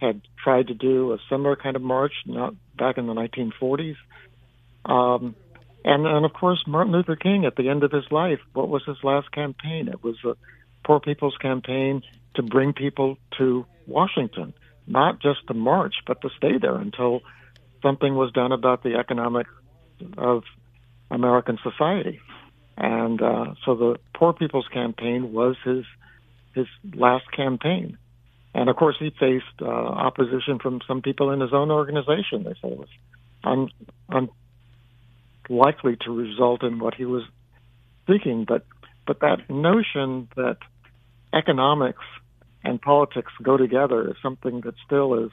had 0.00 0.20
tried 0.42 0.68
to 0.68 0.74
do 0.74 1.12
a 1.12 1.18
similar 1.30 1.56
kind 1.56 1.76
of 1.76 1.82
march, 1.82 2.12
not 2.26 2.54
back 2.76 2.98
in 2.98 3.06
the 3.06 3.14
1940s. 3.14 3.96
Um, 4.84 5.34
and, 5.84 6.06
and 6.06 6.24
of 6.24 6.32
course, 6.32 6.62
Martin 6.66 6.92
Luther 6.92 7.16
King, 7.16 7.44
at 7.46 7.56
the 7.56 7.68
end 7.68 7.82
of 7.82 7.92
his 7.92 8.04
life, 8.10 8.40
what 8.52 8.68
was 8.68 8.84
his 8.84 8.98
last 9.02 9.32
campaign? 9.32 9.88
It 9.88 10.02
was 10.02 10.16
a 10.24 10.34
poor 10.84 11.00
people's 11.00 11.36
campaign 11.40 12.02
to 12.34 12.42
bring 12.42 12.72
people 12.72 13.16
to 13.38 13.64
Washington, 13.86 14.54
not 14.86 15.20
just 15.20 15.46
to 15.48 15.54
march, 15.54 15.94
but 16.06 16.20
to 16.22 16.30
stay 16.36 16.58
there 16.60 16.76
until 16.76 17.22
something 17.82 18.14
was 18.14 18.32
done 18.32 18.52
about 18.52 18.82
the 18.82 18.94
economic 18.94 19.46
of 20.16 20.44
American 21.10 21.58
society. 21.62 22.20
And 22.76 23.20
uh, 23.20 23.54
so 23.64 23.74
the 23.74 23.96
Poor 24.14 24.32
People's 24.32 24.68
Campaign 24.72 25.32
was 25.32 25.56
his 25.64 25.84
his 26.54 26.66
last 26.94 27.30
campaign. 27.32 27.96
And 28.54 28.68
of 28.68 28.76
course, 28.76 28.96
he 28.98 29.10
faced 29.18 29.62
uh, 29.62 29.66
opposition 29.66 30.58
from 30.58 30.80
some 30.86 31.00
people 31.00 31.30
in 31.30 31.40
his 31.40 31.52
own 31.52 31.70
organization. 31.70 32.44
They 32.44 32.54
said 32.60 32.72
it 32.72 32.78
was 32.78 32.88
un, 33.44 33.70
unlikely 35.48 35.96
to 36.04 36.10
result 36.10 36.62
in 36.62 36.78
what 36.78 36.94
he 36.94 37.06
was 37.06 37.22
seeking. 38.06 38.44
But 38.44 38.64
but 39.06 39.20
that 39.20 39.48
notion 39.48 40.28
that 40.36 40.58
economics 41.32 42.04
and 42.64 42.80
politics 42.80 43.32
go 43.42 43.56
together 43.56 44.08
is 44.08 44.16
something 44.22 44.60
that 44.60 44.74
still 44.84 45.24
is 45.24 45.30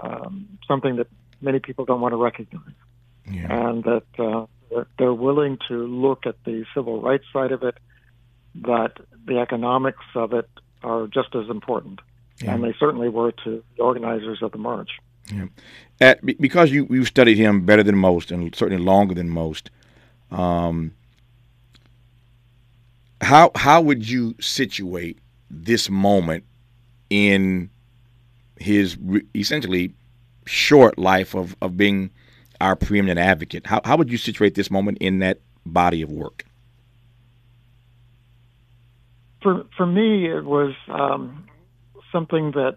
um, 0.00 0.58
something 0.66 0.96
that 0.96 1.06
many 1.40 1.60
people 1.60 1.84
don't 1.84 2.00
want 2.00 2.12
to 2.12 2.16
recognize, 2.16 2.74
yeah. 3.30 3.68
and 3.68 3.84
that 3.84 4.04
uh, 4.18 4.84
they're 4.98 5.14
willing 5.14 5.58
to 5.68 5.86
look 5.86 6.26
at 6.26 6.36
the 6.44 6.64
civil 6.74 7.00
rights 7.00 7.24
side 7.32 7.52
of 7.52 7.62
it, 7.62 7.76
but 8.54 8.98
the 9.26 9.38
economics 9.38 10.04
of 10.14 10.32
it 10.32 10.48
are 10.82 11.06
just 11.06 11.34
as 11.34 11.48
important 11.48 12.00
yeah. 12.42 12.54
and 12.54 12.64
they 12.64 12.74
certainly 12.78 13.08
were 13.08 13.32
to 13.44 13.62
the 13.76 13.82
organizers 13.82 14.42
of 14.42 14.52
the 14.52 14.58
march. 14.58 14.90
Yeah. 15.32 15.46
At, 16.00 16.24
because 16.40 16.70
you 16.70 16.86
you 16.90 17.04
studied 17.04 17.38
him 17.38 17.64
better 17.64 17.82
than 17.82 17.96
most 17.96 18.30
and 18.30 18.54
certainly 18.54 18.82
longer 18.82 19.14
than 19.14 19.30
most. 19.30 19.70
Um, 20.30 20.94
how 23.20 23.52
how 23.54 23.80
would 23.80 24.08
you 24.08 24.34
situate 24.40 25.18
this 25.48 25.88
moment 25.88 26.44
in 27.08 27.70
his 28.58 28.96
re- 28.98 29.24
essentially 29.34 29.92
short 30.44 30.98
life 30.98 31.34
of, 31.34 31.54
of 31.62 31.76
being 31.76 32.10
our 32.62 32.76
preeminent 32.76 33.18
advocate? 33.18 33.66
How 33.66 33.80
how 33.84 33.96
would 33.96 34.10
you 34.10 34.16
situate 34.16 34.54
this 34.54 34.70
moment 34.70 34.98
in 34.98 35.18
that 35.18 35.40
body 35.66 36.00
of 36.00 36.10
work? 36.10 36.44
For 39.42 39.66
for 39.76 39.84
me, 39.84 40.26
it 40.28 40.44
was 40.44 40.74
um, 40.88 41.46
something 42.12 42.52
that 42.52 42.76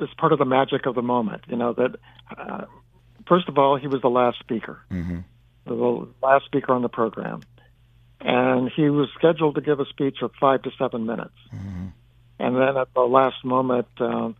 is 0.00 0.08
part 0.16 0.32
of 0.32 0.38
the 0.38 0.46
magic 0.46 0.86
of 0.86 0.94
the 0.94 1.02
moment. 1.02 1.42
You 1.48 1.56
know 1.56 1.74
that 1.74 1.96
uh, 2.36 2.64
first 3.28 3.48
of 3.48 3.58
all, 3.58 3.76
he 3.76 3.86
was 3.86 4.00
the 4.00 4.08
last 4.08 4.38
speaker, 4.38 4.80
mm-hmm. 4.90 5.18
the 5.66 6.08
last 6.22 6.46
speaker 6.46 6.72
on 6.72 6.80
the 6.80 6.88
program, 6.88 7.42
and 8.20 8.70
he 8.74 8.88
was 8.88 9.08
scheduled 9.18 9.56
to 9.56 9.60
give 9.60 9.80
a 9.80 9.86
speech 9.86 10.22
of 10.22 10.32
five 10.40 10.62
to 10.62 10.70
seven 10.78 11.04
minutes. 11.04 11.36
Mm-hmm. 11.54 11.86
And 12.38 12.56
then 12.56 12.76
at 12.76 12.92
the 12.94 13.00
last 13.00 13.44
moment, 13.44 13.88
um, 14.00 14.36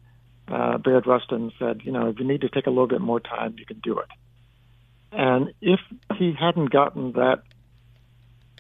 uh, 0.49 0.79
Bayard 0.79 1.07
Rustin 1.07 1.53
said, 1.59 1.81
"You 1.85 1.93
know, 1.93 2.09
if 2.09 2.19
you 2.19 2.27
need 2.27 2.43
to 2.43 2.49
take 2.49 2.67
a 2.67 2.71
little 2.71 2.87
bit 2.87 3.01
more 3.01 3.21
time, 3.21 3.57
you 3.59 3.67
can 3.67 3.81
do 3.81 3.99
it." 3.99 4.09
And 5.13 5.53
if 5.61 5.81
he 6.19 6.35
hadn't 6.39 6.71
gotten 6.71 7.13
that 7.13 7.43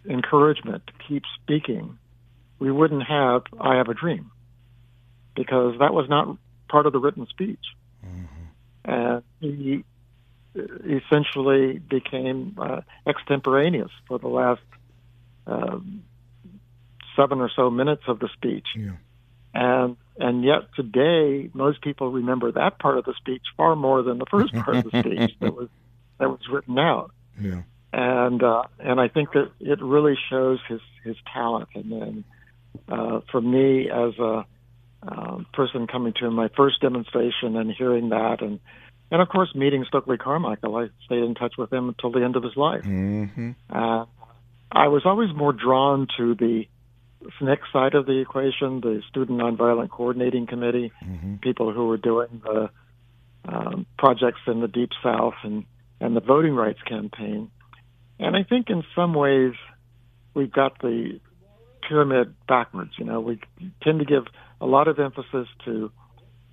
encouragement 0.09 0.87
to 0.87 0.93
keep 1.09 1.25
speaking, 1.43 1.99
we 2.59 2.71
wouldn't 2.71 3.05
have 3.05 3.43
"I 3.61 3.76
Have 3.76 3.88
a 3.88 3.95
Dream." 3.95 4.31
because 5.37 5.78
that 5.78 5.95
was 5.95 6.09
not 6.09 6.37
part 6.69 6.87
of 6.87 6.93
the 6.93 6.99
written 6.99 7.26
speech. 7.28 7.61
Mm-hmm. 8.05 8.90
And 8.90 9.23
he 9.40 9.85
essentially 10.57 11.78
became 11.78 12.57
uh, 12.59 12.81
extemporaneous 13.07 13.90
for 14.09 14.19
the 14.19 14.28
last 14.28 14.62
uh, 15.47 15.78
seven 17.14 17.40
or 17.40 17.50
so 17.55 17.71
minutes 17.71 18.02
of 18.09 18.19
the 18.19 18.28
speech. 18.33 18.66
Yeah. 18.75 18.93
And 19.55 19.97
and 20.19 20.45
yet 20.45 20.63
today, 20.75 21.51
most 21.53 21.83
people 21.83 22.11
remember 22.11 22.53
that 22.53 22.79
part 22.79 22.99
of 22.99 23.05
the 23.05 23.15
speech 23.19 23.43
far 23.57 23.77
more 23.77 24.03
than 24.03 24.19
the 24.19 24.27
first 24.27 24.55
part 24.55 24.77
of 24.77 24.91
the 24.91 25.01
speech 25.01 25.37
that 25.41 25.55
was 25.55 25.69
that 26.19 26.29
was 26.29 26.41
written 26.51 26.79
out. 26.79 27.13
Yeah. 27.41 27.63
And 27.93 28.43
uh, 28.43 28.63
and 28.79 29.01
I 29.01 29.09
think 29.09 29.33
that 29.33 29.51
it 29.61 29.81
really 29.83 30.17
shows 30.31 30.59
his 30.69 30.81
his 31.05 31.17
talent. 31.33 31.69
And 31.75 31.93
then 31.93 32.25
uh, 32.89 33.21
for 33.31 33.41
me 33.41 33.91
as 33.91 34.19
a 34.19 34.47
um, 35.03 35.47
person 35.53 35.87
coming 35.87 36.15
to 36.21 36.31
my 36.31 36.49
first 36.57 36.81
demonstration 36.81 37.57
and 37.57 37.71
hearing 37.71 38.09
that, 38.11 38.41
and 38.41 38.61
and 39.11 39.23
of 39.23 39.29
course 39.29 39.55
meeting 39.55 39.85
Stokely 39.87 40.17
Carmichael. 40.17 40.77
I 40.77 40.89
stayed 41.05 41.23
in 41.23 41.35
touch 41.35 41.55
with 41.57 41.73
him 41.73 41.89
until 41.89 42.11
the 42.11 42.25
end 42.25 42.37
of 42.37 42.43
his 42.43 42.57
life. 42.57 42.83
Mm-hmm. 42.83 43.53
Uh, 43.71 44.07
I 44.73 44.89
was 44.89 45.03
always 45.05 45.33
more 45.35 45.53
drawn 45.53 46.09
to 46.17 46.35
the 46.35 46.67
SNCC 47.41 47.59
side 47.73 47.95
of 47.95 48.07
the 48.07 48.21
equation, 48.21 48.81
the 48.81 49.03
Student 49.09 49.41
Nonviolent 49.41 49.91
Coordinating 49.91 50.47
Committee, 50.47 50.93
mm-hmm. 51.05 51.37
people 51.37 51.73
who 51.73 51.87
were 51.87 51.97
doing 51.97 52.43
the 52.45 52.71
um, 53.45 53.87
projects 53.99 54.41
in 54.47 54.61
the 54.61 54.69
Deep 54.69 54.91
South 55.03 55.35
and 55.43 55.65
and 56.01 56.15
the 56.15 56.21
voting 56.21 56.55
rights 56.55 56.81
campaign. 56.83 57.51
And 58.19 58.37
I 58.37 58.43
think 58.43 58.69
in 58.69 58.85
some 58.95 59.15
ways 59.15 59.55
we've 60.35 60.53
got 60.53 60.79
the 60.81 61.21
pyramid 61.89 62.35
backwards. 62.47 62.93
You 62.99 63.05
know, 63.07 63.21
we 63.21 63.41
tend 63.83 64.01
to 64.01 64.05
give 64.05 64.25
a 64.61 64.67
lot 64.67 64.89
of 64.89 64.99
emphasis 64.99 65.49
to 65.65 65.91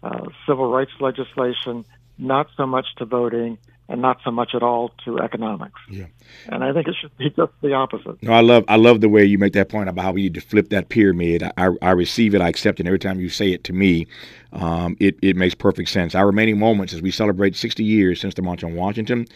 uh, 0.01 0.25
civil 0.47 0.71
rights 0.71 0.91
legislation, 0.99 1.85
not 2.17 2.47
so 2.55 2.65
much 2.65 2.85
to 2.97 3.05
voting, 3.05 3.57
and 3.89 4.01
not 4.01 4.17
so 4.23 4.31
much 4.31 4.55
at 4.55 4.63
all 4.63 4.91
to 5.05 5.19
economics. 5.19 5.79
Yeah. 5.89 6.05
And 6.47 6.63
I 6.63 6.73
think 6.73 6.87
it 6.87 6.95
should 6.99 7.15
be 7.17 7.29
just 7.29 7.51
the 7.61 7.73
opposite. 7.73 8.21
No, 8.23 8.31
I 8.31 8.41
love 8.41 8.63
I 8.67 8.77
love 8.77 9.01
the 9.01 9.09
way 9.09 9.25
you 9.25 9.37
make 9.37 9.53
that 9.53 9.69
point 9.69 9.89
about 9.89 10.03
how 10.03 10.11
we 10.11 10.23
need 10.23 10.33
to 10.35 10.41
flip 10.41 10.69
that 10.69 10.89
pyramid. 10.89 11.43
I, 11.57 11.69
I 11.81 11.91
receive 11.91 12.33
it, 12.33 12.41
I 12.41 12.49
accept 12.49 12.79
it. 12.79 12.83
And 12.83 12.87
every 12.87 12.99
time 12.99 13.19
you 13.19 13.29
say 13.29 13.51
it 13.51 13.63
to 13.65 13.73
me, 13.73 14.07
um, 14.53 14.95
it, 14.99 15.17
it 15.21 15.35
makes 15.35 15.53
perfect 15.53 15.89
sense. 15.89 16.15
Our 16.15 16.25
remaining 16.25 16.57
moments 16.57 16.93
as 16.93 17.01
we 17.01 17.11
celebrate 17.11 17.55
60 17.55 17.83
years 17.83 18.21
since 18.21 18.33
the 18.33 18.41
March 18.41 18.63
on 18.63 18.75
Washington, 18.75 19.27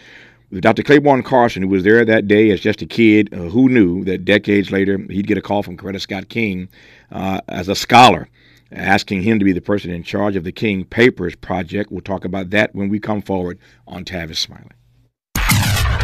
with 0.50 0.62
Dr. 0.62 0.82
Clayborne 0.82 1.26
Carson, 1.26 1.64
who 1.64 1.68
was 1.68 1.84
there 1.84 2.06
that 2.06 2.28
day 2.28 2.52
as 2.52 2.62
just 2.62 2.82
a 2.82 2.86
kid, 2.86 3.34
uh, 3.34 3.50
who 3.50 3.68
knew 3.68 4.06
that 4.06 4.24
decades 4.24 4.72
later 4.72 4.98
he'd 5.10 5.28
get 5.28 5.38
a 5.38 5.42
call 5.42 5.62
from 5.62 5.76
Coretta 5.76 6.00
Scott 6.00 6.30
King 6.30 6.70
uh, 7.12 7.42
as 7.50 7.68
a 7.68 7.76
scholar 7.76 8.30
asking 8.72 9.22
him 9.24 9.40
to 9.40 9.46
be 9.46 9.54
the 9.54 9.62
person 9.62 9.92
in 9.92 10.04
charge 10.04 10.36
of 10.36 10.44
the 10.44 10.52
King 10.52 10.86
Papers 10.86 11.36
project. 11.36 11.92
We'll 11.92 12.02
talk 12.02 12.26
about 12.26 12.50
that 12.52 12.76
when 12.76 12.90
we 12.90 13.00
come 13.00 13.22
forward 13.22 13.60
on 13.88 14.06
Tavis 14.06 14.38
Smiley. 14.38 14.72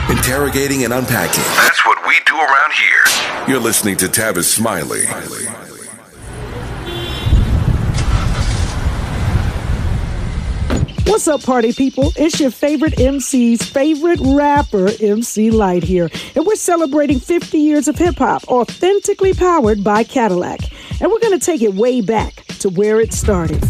Interrogating 0.10 0.84
and 0.84 0.94
unpacking. 0.94 1.44
That's 1.56 1.86
what 1.86 2.06
we 2.08 2.16
do 2.26 2.36
around 2.36 2.74
here. 2.74 3.48
You're 3.48 3.62
listening 3.62 3.98
to 3.98 4.06
Tavis 4.06 4.44
Smiley. 4.44 5.04
What's 11.06 11.28
up, 11.28 11.44
party 11.44 11.74
people? 11.74 12.14
It's 12.16 12.40
your 12.40 12.50
favorite 12.50 12.98
MC's 12.98 13.62
favorite 13.62 14.22
rapper, 14.22 14.90
MC 15.02 15.52
Lyte, 15.52 15.84
here. 15.84 16.10
And 16.34 16.46
we're 16.46 16.56
celebrating 16.56 17.20
50 17.20 17.58
years 17.58 17.90
of 17.90 17.98
hip 17.98 18.16
hop, 18.16 18.48
authentically 18.48 19.34
powered 19.34 19.84
by 19.84 20.06
Cadillac. 20.06 20.62
And 21.02 21.12
we're 21.12 21.20
going 21.20 21.38
to 21.38 21.46
take 21.46 21.62
it 21.62 21.74
way 21.74 22.00
back 22.00 22.46
to 22.60 22.70
where 22.70 23.02
it 23.02 23.12
started. 23.12 23.62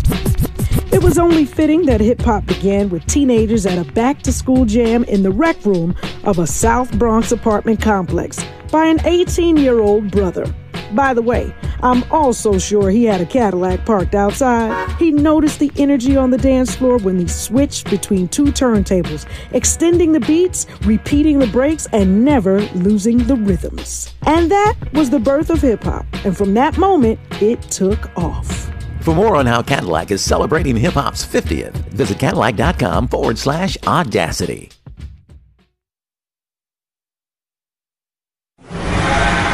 It 0.93 1.01
was 1.01 1.17
only 1.17 1.45
fitting 1.45 1.87
that 1.87 2.01
hip 2.01 2.21
hop 2.21 2.45
began 2.45 2.89
with 2.89 3.03
teenagers 3.07 3.65
at 3.65 3.79
a 3.79 3.91
back 3.93 4.21
to 4.23 4.31
school 4.31 4.63
jam 4.65 5.03
in 5.05 5.23
the 5.23 5.31
rec 5.31 5.65
room 5.65 5.95
of 6.25 6.37
a 6.37 6.45
South 6.45 6.97
Bronx 6.99 7.31
apartment 7.31 7.81
complex 7.81 8.45
by 8.71 8.85
an 8.85 8.99
18 9.05 9.57
year 9.57 9.81
old 9.81 10.11
brother. 10.11 10.45
By 10.93 11.13
the 11.13 11.21
way, 11.21 11.53
I'm 11.81 12.03
also 12.11 12.57
sure 12.57 12.89
he 12.89 13.05
had 13.05 13.21
a 13.21 13.25
Cadillac 13.25 13.85
parked 13.85 14.15
outside. 14.15 14.89
He 14.99 15.11
noticed 15.11 15.59
the 15.59 15.71
energy 15.77 16.15
on 16.15 16.29
the 16.29 16.37
dance 16.37 16.75
floor 16.75 16.97
when 16.97 17.19
he 17.19 17.27
switched 17.27 17.89
between 17.89 18.27
two 18.27 18.45
turntables, 18.45 19.25
extending 19.51 20.11
the 20.11 20.19
beats, 20.21 20.67
repeating 20.85 21.39
the 21.39 21.47
breaks, 21.47 21.87
and 21.87 22.23
never 22.23 22.61
losing 22.73 23.17
the 23.17 23.35
rhythms. 23.35 24.13
And 24.23 24.51
that 24.51 24.75
was 24.93 25.09
the 25.09 25.19
birth 25.19 25.49
of 25.49 25.61
hip 25.61 25.83
hop. 25.83 26.05
And 26.23 26.37
from 26.37 26.53
that 26.53 26.77
moment, 26.77 27.19
it 27.41 27.61
took 27.63 28.15
off. 28.17 28.69
For 29.01 29.13
more 29.13 29.35
on 29.35 29.45
how 29.45 29.61
Cadillac 29.61 30.11
is 30.11 30.21
celebrating 30.21 30.77
hip 30.77 30.93
hop's 30.93 31.25
50th, 31.25 31.73
visit 31.89 32.19
Cadillac.com 32.19 33.09
forward 33.09 33.37
slash 33.37 33.77
audacity. 33.85 34.69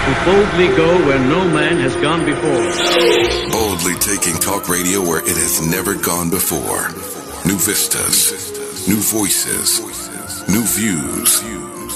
We 0.09 0.15
boldly 0.25 0.67
go 0.75 1.05
where 1.05 1.19
no 1.19 1.47
man 1.53 1.77
has 1.85 1.95
gone 1.97 2.25
before. 2.25 2.65
Boldly 3.51 3.93
taking 4.01 4.33
talk 4.41 4.67
radio 4.67 5.01
where 5.01 5.19
it 5.21 5.37
has 5.37 5.61
never 5.69 5.93
gone 5.93 6.31
before. 6.31 6.89
New 7.45 7.61
vistas, 7.61 8.33
new 8.87 8.97
voices, 8.97 9.77
new 10.49 10.65
views, 10.65 11.43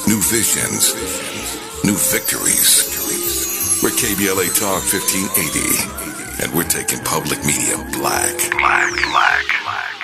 new 0.05 0.22
visions, 0.29 0.93
new 1.84 1.98
victories. 2.13 3.82
We're 3.82 3.89
KBLA 3.89 4.53
Talk 4.62 4.86
1580, 4.86 6.46
and 6.46 6.53
we're 6.53 6.70
taking 6.70 7.00
public 7.00 7.43
media 7.43 7.77
black. 7.98 8.38
Black, 8.62 8.93
black, 9.10 9.46
black. 9.65 9.98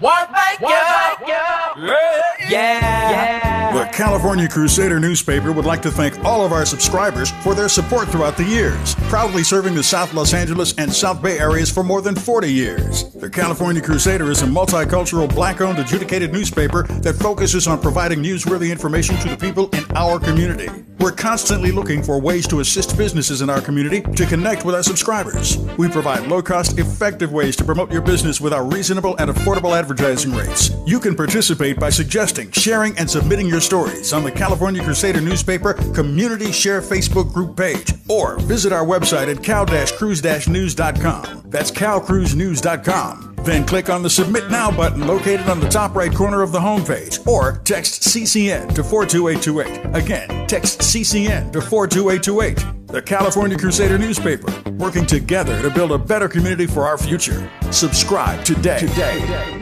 What 0.00 0.32
make 0.32 0.58
you? 0.58 0.66
Yeah. 0.66 2.50
yeah. 2.50 3.61
The 3.72 3.86
California 3.86 4.48
Crusader 4.48 5.00
newspaper 5.00 5.50
would 5.50 5.64
like 5.64 5.80
to 5.80 5.90
thank 5.90 6.22
all 6.26 6.44
of 6.44 6.52
our 6.52 6.66
subscribers 6.66 7.30
for 7.42 7.54
their 7.54 7.70
support 7.70 8.06
throughout 8.08 8.36
the 8.36 8.44
years, 8.44 8.94
proudly 9.08 9.42
serving 9.42 9.74
the 9.74 9.82
South 9.82 10.12
Los 10.12 10.34
Angeles 10.34 10.74
and 10.76 10.92
South 10.92 11.22
Bay 11.22 11.38
areas 11.38 11.70
for 11.70 11.82
more 11.82 12.02
than 12.02 12.14
40 12.14 12.52
years. 12.52 13.04
The 13.14 13.30
California 13.30 13.80
Crusader 13.80 14.30
is 14.30 14.42
a 14.42 14.46
multicultural, 14.46 15.34
black 15.34 15.62
owned, 15.62 15.78
adjudicated 15.78 16.34
newspaper 16.34 16.82
that 17.00 17.14
focuses 17.14 17.66
on 17.66 17.80
providing 17.80 18.22
newsworthy 18.22 18.70
information 18.70 19.16
to 19.20 19.30
the 19.30 19.38
people 19.38 19.70
in 19.70 19.84
our 19.96 20.20
community. 20.20 20.68
We're 21.02 21.10
constantly 21.10 21.72
looking 21.72 22.00
for 22.00 22.20
ways 22.20 22.46
to 22.46 22.60
assist 22.60 22.96
businesses 22.96 23.42
in 23.42 23.50
our 23.50 23.60
community 23.60 24.02
to 24.02 24.24
connect 24.24 24.64
with 24.64 24.76
our 24.76 24.84
subscribers. 24.84 25.58
We 25.76 25.88
provide 25.88 26.28
low 26.28 26.42
cost, 26.42 26.78
effective 26.78 27.32
ways 27.32 27.56
to 27.56 27.64
promote 27.64 27.90
your 27.90 28.02
business 28.02 28.40
with 28.40 28.52
our 28.52 28.64
reasonable 28.64 29.16
and 29.16 29.28
affordable 29.28 29.76
advertising 29.76 30.32
rates. 30.32 30.70
You 30.86 31.00
can 31.00 31.16
participate 31.16 31.80
by 31.80 31.90
suggesting, 31.90 32.52
sharing, 32.52 32.96
and 32.98 33.10
submitting 33.10 33.48
your 33.48 33.60
stories 33.62 34.12
on 34.12 34.24
the 34.24 34.30
California 34.30 34.82
Crusader 34.82 35.20
newspaper 35.20 35.74
community 35.94 36.52
share 36.52 36.82
Facebook 36.82 37.32
group 37.32 37.56
page 37.56 37.94
or 38.08 38.38
visit 38.40 38.72
our 38.72 38.84
website 38.84 39.34
at 39.34 39.42
cal-cruise-news.com. 39.42 41.42
That's 41.46 41.70
calcruisenews.com. 41.70 43.32
Then 43.42 43.66
click 43.66 43.90
on 43.90 44.02
the 44.02 44.10
Submit 44.10 44.50
Now 44.50 44.70
button 44.70 45.06
located 45.06 45.48
on 45.48 45.58
the 45.58 45.68
top 45.68 45.96
right 45.96 46.14
corner 46.14 46.42
of 46.42 46.52
the 46.52 46.60
homepage 46.60 47.26
or 47.26 47.60
text 47.64 48.02
CCN 48.02 48.72
to 48.74 48.84
42828. 48.84 49.96
Again, 49.96 50.46
text 50.46 50.80
CCN 50.80 51.52
to 51.52 51.60
42828. 51.60 52.86
The 52.86 53.02
California 53.02 53.58
Crusader 53.58 53.98
newspaper, 53.98 54.52
working 54.72 55.06
together 55.06 55.60
to 55.62 55.70
build 55.70 55.92
a 55.92 55.98
better 55.98 56.28
community 56.28 56.66
for 56.66 56.86
our 56.86 56.98
future. 56.98 57.50
Subscribe 57.70 58.44
today. 58.44 58.78
Today. 58.78 59.61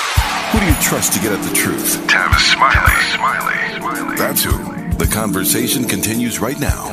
Who 0.51 0.59
do 0.59 0.65
you 0.65 0.75
trust 0.81 1.13
to 1.13 1.19
get 1.21 1.31
at 1.31 1.41
the 1.47 1.55
truth? 1.55 2.05
Tavis 2.07 2.53
Smiley. 2.53 3.01
Smiley. 3.15 3.79
Smiley. 3.79 4.17
That's 4.17 4.43
who. 4.43 4.51
The 4.97 5.07
conversation 5.07 5.85
continues 5.85 6.39
right 6.39 6.59
now. 6.59 6.91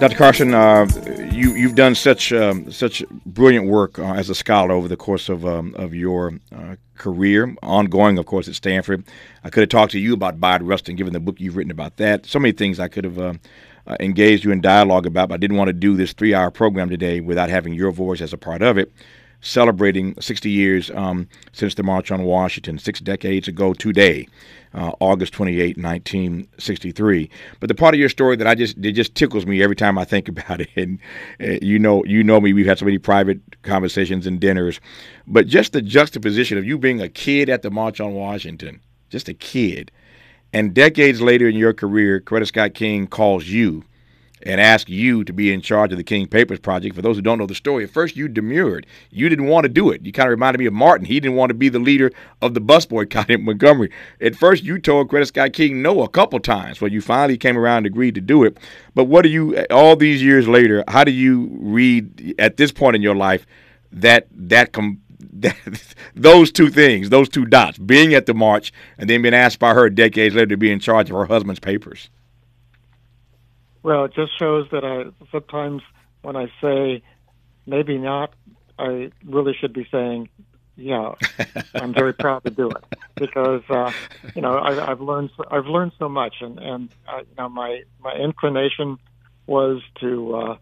Dr. 0.00 0.16
Carson, 0.16 0.54
uh, 0.54 0.86
you 1.30 1.54
you've 1.54 1.74
done 1.74 1.94
such 1.94 2.32
um, 2.32 2.72
such 2.72 3.04
brilliant 3.26 3.66
work 3.66 3.98
uh, 3.98 4.14
as 4.14 4.30
a 4.30 4.34
scholar 4.34 4.72
over 4.74 4.88
the 4.88 4.96
course 4.96 5.28
of 5.28 5.44
um, 5.44 5.74
of 5.74 5.92
your 5.94 6.32
uh, 6.50 6.76
career, 6.96 7.54
ongoing, 7.62 8.16
of 8.16 8.24
course, 8.24 8.48
at 8.48 8.54
Stanford. 8.54 9.04
I 9.44 9.50
could 9.50 9.60
have 9.60 9.68
talked 9.68 9.92
to 9.92 10.00
you 10.00 10.14
about 10.14 10.40
Bayard 10.40 10.62
Rustin, 10.62 10.96
given 10.96 11.12
the 11.12 11.20
book 11.20 11.38
you've 11.38 11.56
written 11.56 11.70
about 11.70 11.98
that. 11.98 12.24
So 12.24 12.38
many 12.38 12.52
things 12.52 12.80
I 12.80 12.88
could 12.88 13.04
have 13.04 13.18
uh, 13.18 13.34
uh, 13.86 13.96
engaged 14.00 14.44
you 14.44 14.50
in 14.50 14.62
dialogue 14.62 15.04
about, 15.04 15.28
but 15.28 15.34
I 15.34 15.38
didn't 15.38 15.58
want 15.58 15.68
to 15.68 15.74
do 15.74 15.94
this 15.94 16.14
three-hour 16.14 16.52
program 16.52 16.88
today 16.88 17.20
without 17.20 17.50
having 17.50 17.74
your 17.74 17.90
voice 17.90 18.22
as 18.22 18.32
a 18.32 18.38
part 18.38 18.62
of 18.62 18.78
it. 18.78 18.90
Celebrating 19.40 20.14
60 20.20 20.50
years 20.50 20.90
um, 20.92 21.28
since 21.52 21.74
the 21.74 21.82
March 21.82 22.10
on 22.10 22.24
Washington, 22.24 22.78
six 22.78 23.00
decades 23.00 23.46
ago 23.46 23.74
today, 23.74 24.26
uh, 24.74 24.92
August 24.98 25.32
28, 25.34 25.76
1963. 25.78 27.30
But 27.60 27.68
the 27.68 27.74
part 27.74 27.94
of 27.94 28.00
your 28.00 28.08
story 28.08 28.36
that 28.36 28.46
I 28.46 28.54
just 28.54 28.76
it 28.78 28.92
just 28.92 29.14
tickles 29.14 29.46
me 29.46 29.62
every 29.62 29.76
time 29.76 29.98
I 29.98 30.04
think 30.04 30.28
about 30.36 30.60
it. 30.60 30.70
And 30.74 30.98
uh, 31.40 31.58
you 31.62 31.78
know, 31.78 32.04
you 32.04 32.24
know 32.24 32.40
me. 32.40 32.52
We've 32.52 32.66
had 32.66 32.78
so 32.78 32.84
many 32.84 32.98
private 32.98 33.62
conversations 33.62 34.26
and 34.26 34.40
dinners, 34.40 34.80
but 35.26 35.46
just 35.46 35.72
the 35.72 35.82
juxtaposition 35.82 36.58
of 36.58 36.64
you 36.64 36.78
being 36.78 37.00
a 37.00 37.08
kid 37.08 37.48
at 37.48 37.62
the 37.62 37.70
March 37.70 38.00
on 38.00 38.14
Washington, 38.14 38.80
just 39.10 39.28
a 39.28 39.34
kid, 39.34 39.92
and 40.52 40.74
decades 40.74 41.20
later 41.20 41.48
in 41.48 41.56
your 41.56 41.72
career, 41.72 42.20
Coretta 42.20 42.46
Scott 42.46 42.74
King 42.74 43.06
calls 43.06 43.46
you 43.46 43.84
and 44.42 44.60
asks 44.60 44.90
you 44.90 45.24
to 45.24 45.32
be 45.32 45.52
in 45.52 45.60
charge 45.60 45.92
of 45.92 45.98
the 45.98 46.04
King 46.04 46.26
Papers 46.26 46.58
Project. 46.58 46.94
For 46.94 47.02
those 47.02 47.16
who 47.16 47.22
don't 47.22 47.38
know 47.38 47.46
the 47.46 47.54
story, 47.54 47.84
at 47.84 47.90
first 47.90 48.16
you 48.16 48.28
demurred. 48.28 48.86
You 49.10 49.28
didn't 49.28 49.46
want 49.46 49.64
to 49.64 49.68
do 49.68 49.90
it. 49.90 50.04
You 50.04 50.12
kind 50.12 50.28
of 50.28 50.32
reminded 50.32 50.58
me 50.58 50.66
of 50.66 50.72
Martin. 50.72 51.06
He 51.06 51.20
didn't 51.20 51.36
want 51.36 51.50
to 51.50 51.54
be 51.54 51.68
the 51.68 51.78
leader 51.78 52.10
of 52.42 52.54
the 52.54 52.60
bus 52.60 52.86
boycott 52.86 53.30
in 53.30 53.44
Montgomery. 53.44 53.90
At 54.20 54.36
first, 54.36 54.64
you 54.64 54.78
told 54.78 55.08
Coretta 55.08 55.26
Scott 55.26 55.52
King 55.52 55.82
no 55.82 56.02
a 56.02 56.08
couple 56.08 56.38
times, 56.40 56.78
but 56.78 56.92
you 56.92 57.00
finally 57.00 57.38
came 57.38 57.56
around 57.56 57.78
and 57.78 57.86
agreed 57.86 58.14
to 58.16 58.20
do 58.20 58.44
it. 58.44 58.58
But 58.94 59.04
what 59.04 59.22
do 59.22 59.28
you, 59.28 59.64
all 59.70 59.96
these 59.96 60.22
years 60.22 60.46
later, 60.46 60.84
how 60.88 61.04
do 61.04 61.12
you 61.12 61.56
read 61.60 62.34
at 62.38 62.56
this 62.56 62.72
point 62.72 62.96
in 62.96 63.02
your 63.02 63.16
life 63.16 63.46
that 63.92 64.28
that 64.32 64.72
com- 64.72 65.00
that, 65.32 65.56
those 66.14 66.52
two 66.52 66.68
things, 66.68 67.10
those 67.10 67.28
two 67.28 67.46
dots, 67.46 67.78
being 67.78 68.14
at 68.14 68.26
the 68.26 68.34
march 68.34 68.72
and 68.98 69.08
then 69.08 69.22
being 69.22 69.34
asked 69.34 69.58
by 69.58 69.74
her 69.74 69.88
decades 69.90 70.34
later 70.34 70.46
to 70.46 70.56
be 70.56 70.70
in 70.70 70.80
charge 70.80 71.10
of 71.10 71.16
her 71.16 71.26
husband's 71.26 71.60
papers? 71.60 72.10
Well, 73.86 74.06
it 74.06 74.14
just 74.14 74.36
shows 74.36 74.66
that 74.72 74.84
I 74.84 75.04
sometimes 75.30 75.80
when 76.22 76.34
I 76.34 76.46
say 76.60 77.04
maybe 77.66 77.98
not, 77.98 78.34
I 78.80 79.12
really 79.24 79.54
should 79.60 79.72
be 79.72 79.86
saying, 79.92 80.28
yeah, 80.74 81.12
I'm 81.76 81.94
very 81.94 82.12
proud 82.12 82.42
to 82.42 82.50
do 82.50 82.68
it. 82.68 82.84
Because 83.14 83.62
uh, 83.70 83.92
you 84.34 84.42
know 84.42 84.54
I, 84.54 84.90
I've 84.90 85.00
learned 85.00 85.30
I've 85.52 85.66
learned 85.66 85.92
so 86.00 86.08
much, 86.08 86.34
and 86.40 86.58
and 86.58 86.88
uh, 87.06 87.18
you 87.18 87.34
know 87.38 87.48
my 87.48 87.82
my 88.00 88.12
inclination 88.16 88.98
was 89.46 89.80
to 90.00 90.34
uh, 90.34 90.56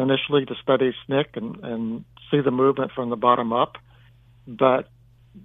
initially 0.00 0.46
to 0.46 0.54
study 0.62 0.94
SNCC 1.08 1.26
and, 1.34 1.64
and 1.64 2.04
see 2.30 2.42
the 2.42 2.52
movement 2.52 2.92
from 2.92 3.10
the 3.10 3.16
bottom 3.16 3.52
up, 3.52 3.76
but 4.46 4.88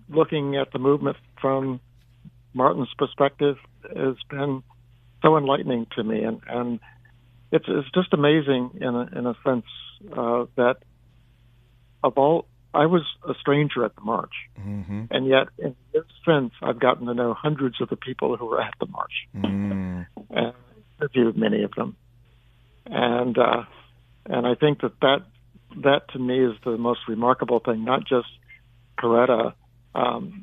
looking 0.08 0.56
at 0.56 0.72
the 0.72 0.78
movement 0.78 1.18
from 1.42 1.80
Martin's 2.54 2.94
perspective 2.96 3.58
has 3.96 4.18
been 4.30 4.62
so 5.22 5.38
enlightening 5.38 5.88
to 5.96 6.04
me, 6.04 6.24
and 6.24 6.42
and 6.48 6.80
it's 7.52 7.66
it's 7.68 7.90
just 7.94 8.14
amazing 8.14 8.72
in 8.80 8.96
a, 8.96 9.10
in 9.18 9.26
a 9.26 9.36
sense 9.46 9.66
uh, 10.16 10.46
that 10.56 10.78
of 12.04 12.18
all 12.18 12.48
I 12.74 12.86
was 12.86 13.04
a 13.28 13.34
stranger 13.40 13.84
at 13.84 13.96
the 13.96 14.02
march, 14.02 14.34
mm-hmm. 14.60 15.04
and 15.12 15.28
yet 15.28 15.48
in 15.58 15.76
this 15.94 16.04
sense 16.26 16.54
I've 16.62 16.80
gotten 16.80 17.08
to 17.08 17.14
know 17.14 17.34
hundreds 17.34 17.82
of 17.82 17.90
the 17.90 17.98
people 17.98 18.38
who 18.38 18.46
were 18.46 18.62
at 18.62 18.74
the 18.80 18.88
march, 18.88 19.28
mm. 19.36 20.06
and 20.30 20.54
interviewed 21.00 21.38
many 21.38 21.64
of 21.64 21.72
them, 21.72 21.96
and 22.86 23.38
uh, 23.38 23.64
and 24.26 24.48
I 24.48 24.56
think 24.56 24.82
that 24.82 25.00
that 25.02 25.20
that 25.84 26.10
to 26.14 26.20
me 26.20 26.46
is 26.46 26.54
the 26.64 26.78
most 26.78 27.02
remarkable 27.08 27.60
thing, 27.60 27.84
not 27.84 28.08
just 28.08 28.28
Coretta. 28.98 29.54
Um, 29.94 30.41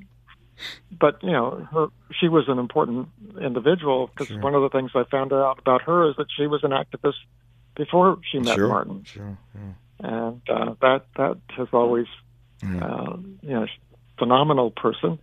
but 1.00 1.22
you 1.22 1.30
know, 1.32 1.66
her, 1.72 1.86
she 2.18 2.28
was 2.28 2.48
an 2.48 2.58
important 2.58 3.08
individual 3.40 4.08
because 4.08 4.28
Sure. 4.28 4.40
one 4.40 4.54
of 4.54 4.62
the 4.62 4.68
things 4.70 4.90
I 4.94 5.04
found 5.04 5.32
out 5.32 5.58
about 5.58 5.82
her 5.82 6.08
is 6.08 6.16
that 6.16 6.26
she 6.36 6.46
was 6.46 6.64
an 6.64 6.70
activist 6.70 7.20
before 7.76 8.18
she 8.30 8.38
met 8.38 8.54
Sure. 8.56 8.68
Martin, 8.68 9.04
Sure. 9.04 9.38
Yeah. 9.54 10.08
and 10.30 10.42
uh, 10.48 10.74
that 10.80 11.02
that 11.16 11.38
has 11.56 11.68
always, 11.72 12.06
Yeah. 12.62 12.84
uh, 12.84 13.16
you 13.42 13.50
know, 13.54 13.62
a 13.64 13.68
phenomenal 14.18 14.70
person, 14.70 15.18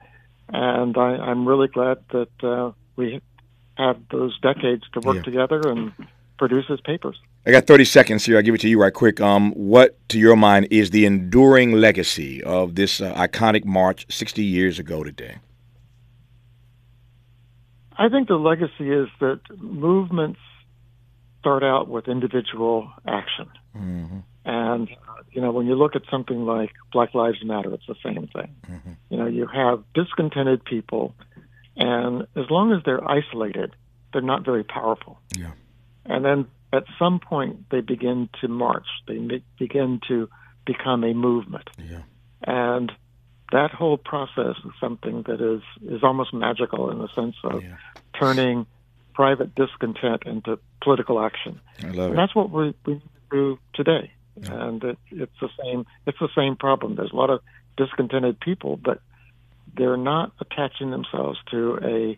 and 0.50 0.98
I, 0.98 1.18
I'm 1.18 1.48
really 1.48 1.68
glad 1.68 1.98
that 2.12 2.30
uh, 2.44 2.72
we 2.96 3.22
had 3.78 3.98
those 4.10 4.40
decades 4.40 4.84
to 4.94 5.00
work 5.02 5.18
Yeah. 5.18 5.22
together 5.24 5.62
and 5.70 5.92
produces 6.38 6.80
papers. 6.82 7.18
I 7.48 7.52
got 7.52 7.68
30 7.68 7.86
seconds 7.86 8.26
here. 8.26 8.38
I'll 8.38 8.44
give 8.44 8.56
it 8.56 8.62
to 8.62 8.70
you 8.70 8.82
right 8.82 8.94
quick. 8.94 9.22
Um, 9.22 9.52
what, 9.54 9.98
to 10.10 10.20
your 10.20 10.36
mind, 10.36 10.68
is 10.72 10.90
the 10.90 11.06
enduring 11.06 11.74
legacy 11.74 12.42
of 12.44 12.76
this 12.76 13.00
uh, 13.02 13.14
iconic 13.16 13.66
march 13.66 14.06
60 14.10 14.44
years 14.44 14.80
ago 14.80 15.04
today? 15.04 15.36
I 17.98 18.10
think 18.10 18.28
the 18.28 18.36
legacy 18.36 18.92
is 18.92 19.08
that 19.20 19.40
movements 19.58 20.40
start 21.40 21.64
out 21.64 21.88
with 21.88 22.08
individual 22.08 22.92
action. 23.08 23.48
Mm-hmm. 23.76 24.20
And, 24.46 24.90
uh, 24.90 25.24
you 25.32 25.42
know, 25.42 25.52
when 25.52 25.66
you 25.68 25.76
look 25.76 25.96
at 25.96 26.04
something 26.10 26.46
like 26.46 26.72
Black 26.92 27.14
Lives 27.14 27.44
Matter, 27.44 27.74
it's 27.74 27.86
the 27.88 27.96
same 28.04 28.28
thing. 28.28 28.56
Mm-hmm. 28.70 28.92
You 29.10 29.18
know, 29.18 29.26
you 29.28 29.48
have 29.48 29.84
discontented 29.94 30.66
people, 30.66 31.16
and 31.76 32.24
as 32.36 32.50
long 32.50 32.72
as 32.74 32.84
they're 32.86 33.04
isolated, 33.04 33.76
they're 34.12 34.22
not 34.22 34.46
very 34.46 34.64
powerful. 34.64 35.20
Yeah. 35.36 35.52
And 36.06 36.24
then 36.24 36.48
at 36.72 36.84
some 37.00 37.20
point, 37.20 37.70
they 37.70 37.82
begin 37.82 38.30
to 38.42 38.48
march. 38.48 38.88
They 39.08 39.42
begin 39.58 40.00
to 40.08 40.30
become 40.66 41.04
a 41.04 41.14
movement. 41.14 41.70
Yeah. 41.78 42.02
And 42.46 42.92
that 43.52 43.72
whole 43.72 43.98
process 43.98 44.56
is 44.66 44.72
something 44.80 45.24
that 45.24 45.42
is 45.42 45.62
is 45.90 46.04
almost 46.04 46.34
magical 46.34 46.90
in 46.90 47.00
the 47.00 47.08
sense 47.10 47.36
of 47.44 47.64
yeah. 47.64 47.76
turning 48.20 48.66
private 49.14 49.56
discontent 49.56 50.24
into 50.26 50.60
political 50.82 51.20
action. 51.20 51.60
I 51.82 51.88
love 51.88 51.98
and 52.10 52.14
it. 52.14 52.16
that's 52.16 52.36
what 52.36 52.50
we 52.52 52.74
we 52.86 53.02
do 53.32 53.60
today. 53.74 54.12
Yeah. 54.42 54.68
And 54.68 54.84
it, 54.84 54.98
it's 55.12 55.40
the 55.40 55.50
same 55.62 55.86
it's 56.06 56.20
the 56.20 56.30
same 56.36 56.56
problem. 56.56 56.96
There's 56.96 57.12
a 57.12 57.16
lot 57.16 57.30
of 57.30 57.42
discontented 57.78 58.40
people, 58.40 58.78
but 58.78 59.02
they're 59.76 59.98
not 59.98 60.32
attaching 60.40 60.92
themselves 60.92 61.40
to 61.52 61.80
a 61.84 62.18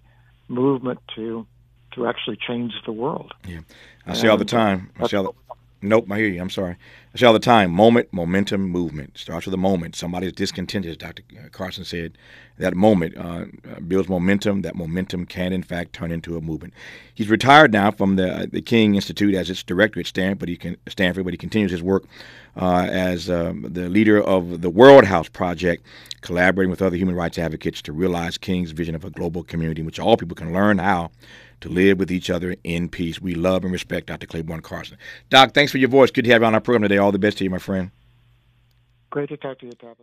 movement 0.52 1.00
to 1.16 1.46
to 1.94 2.08
actually 2.08 2.38
change 2.38 2.74
the 2.86 2.92
world. 2.92 3.34
Yeah, 3.48 3.60
I 4.06 4.10
and 4.10 4.18
see 4.18 4.28
all 4.28 4.38
the 4.38 4.46
time. 4.46 4.92
I 5.00 5.08
see 5.08 5.18
all 5.18 5.24
the, 5.24 5.47
Nope, 5.88 6.12
I 6.12 6.18
hear 6.18 6.28
you. 6.28 6.42
I'm 6.42 6.50
sorry. 6.50 6.76
I 7.14 7.18
say 7.18 7.26
all 7.26 7.34
the 7.34 7.40
time 7.40 7.72
moment, 7.72 8.12
momentum, 8.12 8.62
movement. 8.62 9.18
Starts 9.18 9.46
with 9.46 9.54
a 9.54 9.58
moment. 9.58 9.96
Somebody's 9.96 10.34
discontented, 10.34 10.92
as 10.92 10.98
Dr. 10.98 11.24
Carson 11.52 11.84
said. 11.84 12.18
That 12.60 12.76
moment 12.76 13.16
uh, 13.18 13.46
builds 13.88 14.10
momentum. 14.10 14.64
That 14.64 14.76
momentum 14.76 15.26
can, 15.26 15.54
in 15.54 15.64
fact, 15.64 15.94
turn 15.94 16.12
into 16.12 16.38
a 16.38 16.42
movement. 16.42 16.74
He's 17.14 17.30
retired 17.30 17.72
now 17.72 17.92
from 17.92 18.16
the, 18.16 18.34
uh, 18.34 18.46
the 18.52 18.62
King 18.62 18.96
Institute 18.96 19.36
as 19.36 19.50
its 19.50 19.64
director 19.64 20.00
at 20.00 20.08
Stanford, 20.08 20.40
but 20.40 20.50
he, 20.50 20.58
can, 20.58 20.76
Stanford, 20.88 21.24
but 21.24 21.34
he 21.34 21.38
continues 21.38 21.72
his 21.72 21.84
work 21.84 22.06
uh, 22.56 22.88
as 22.90 23.30
um, 23.30 23.68
the 23.70 23.90
leader 23.90 24.22
of 24.22 24.62
the 24.62 24.70
World 24.70 25.06
House 25.06 25.30
Project, 25.30 25.84
collaborating 26.22 26.72
with 26.72 26.82
other 26.82 26.98
human 26.98 27.16
rights 27.16 27.38
advocates 27.38 27.82
to 27.84 27.94
realize 27.94 28.38
King's 28.38 28.72
vision 28.72 28.96
of 28.96 29.06
a 29.06 29.12
global 29.12 29.44
community 29.44 29.82
in 29.82 29.86
which 29.86 30.00
all 30.00 30.18
people 30.18 30.36
can 30.36 30.52
learn 30.52 30.80
how 30.80 31.12
to 31.62 31.70
live 31.70 32.00
with 32.00 32.12
each 32.12 32.30
other 32.30 32.56
in 32.64 32.90
peace. 32.90 33.22
We 33.22 33.36
love 33.36 33.64
and 33.64 33.72
respect 33.72 34.08
Dr. 34.08 34.28
Clayborne 34.28 34.62
Carson. 34.62 34.98
Doc, 35.30 35.54
thanks 35.54 35.72
for 35.72 35.78
your 35.78 35.90
voice. 35.90 36.12
Good 36.12 36.26
to 36.26 36.32
have 36.32 36.42
you 36.42 36.48
on 36.48 36.54
our 36.54 36.62
program 36.62 36.84
today. 36.84 36.98
All 36.98 37.12
the 37.12 37.20
best 37.20 37.38
to 37.40 37.44
you, 37.44 37.50
my 37.50 37.58
friend. 37.58 37.92
Great 39.10 39.30
to 39.30 39.38
talk 39.38 39.60
to 39.60 39.66
you, 39.66 39.72
Thomas. 39.74 39.98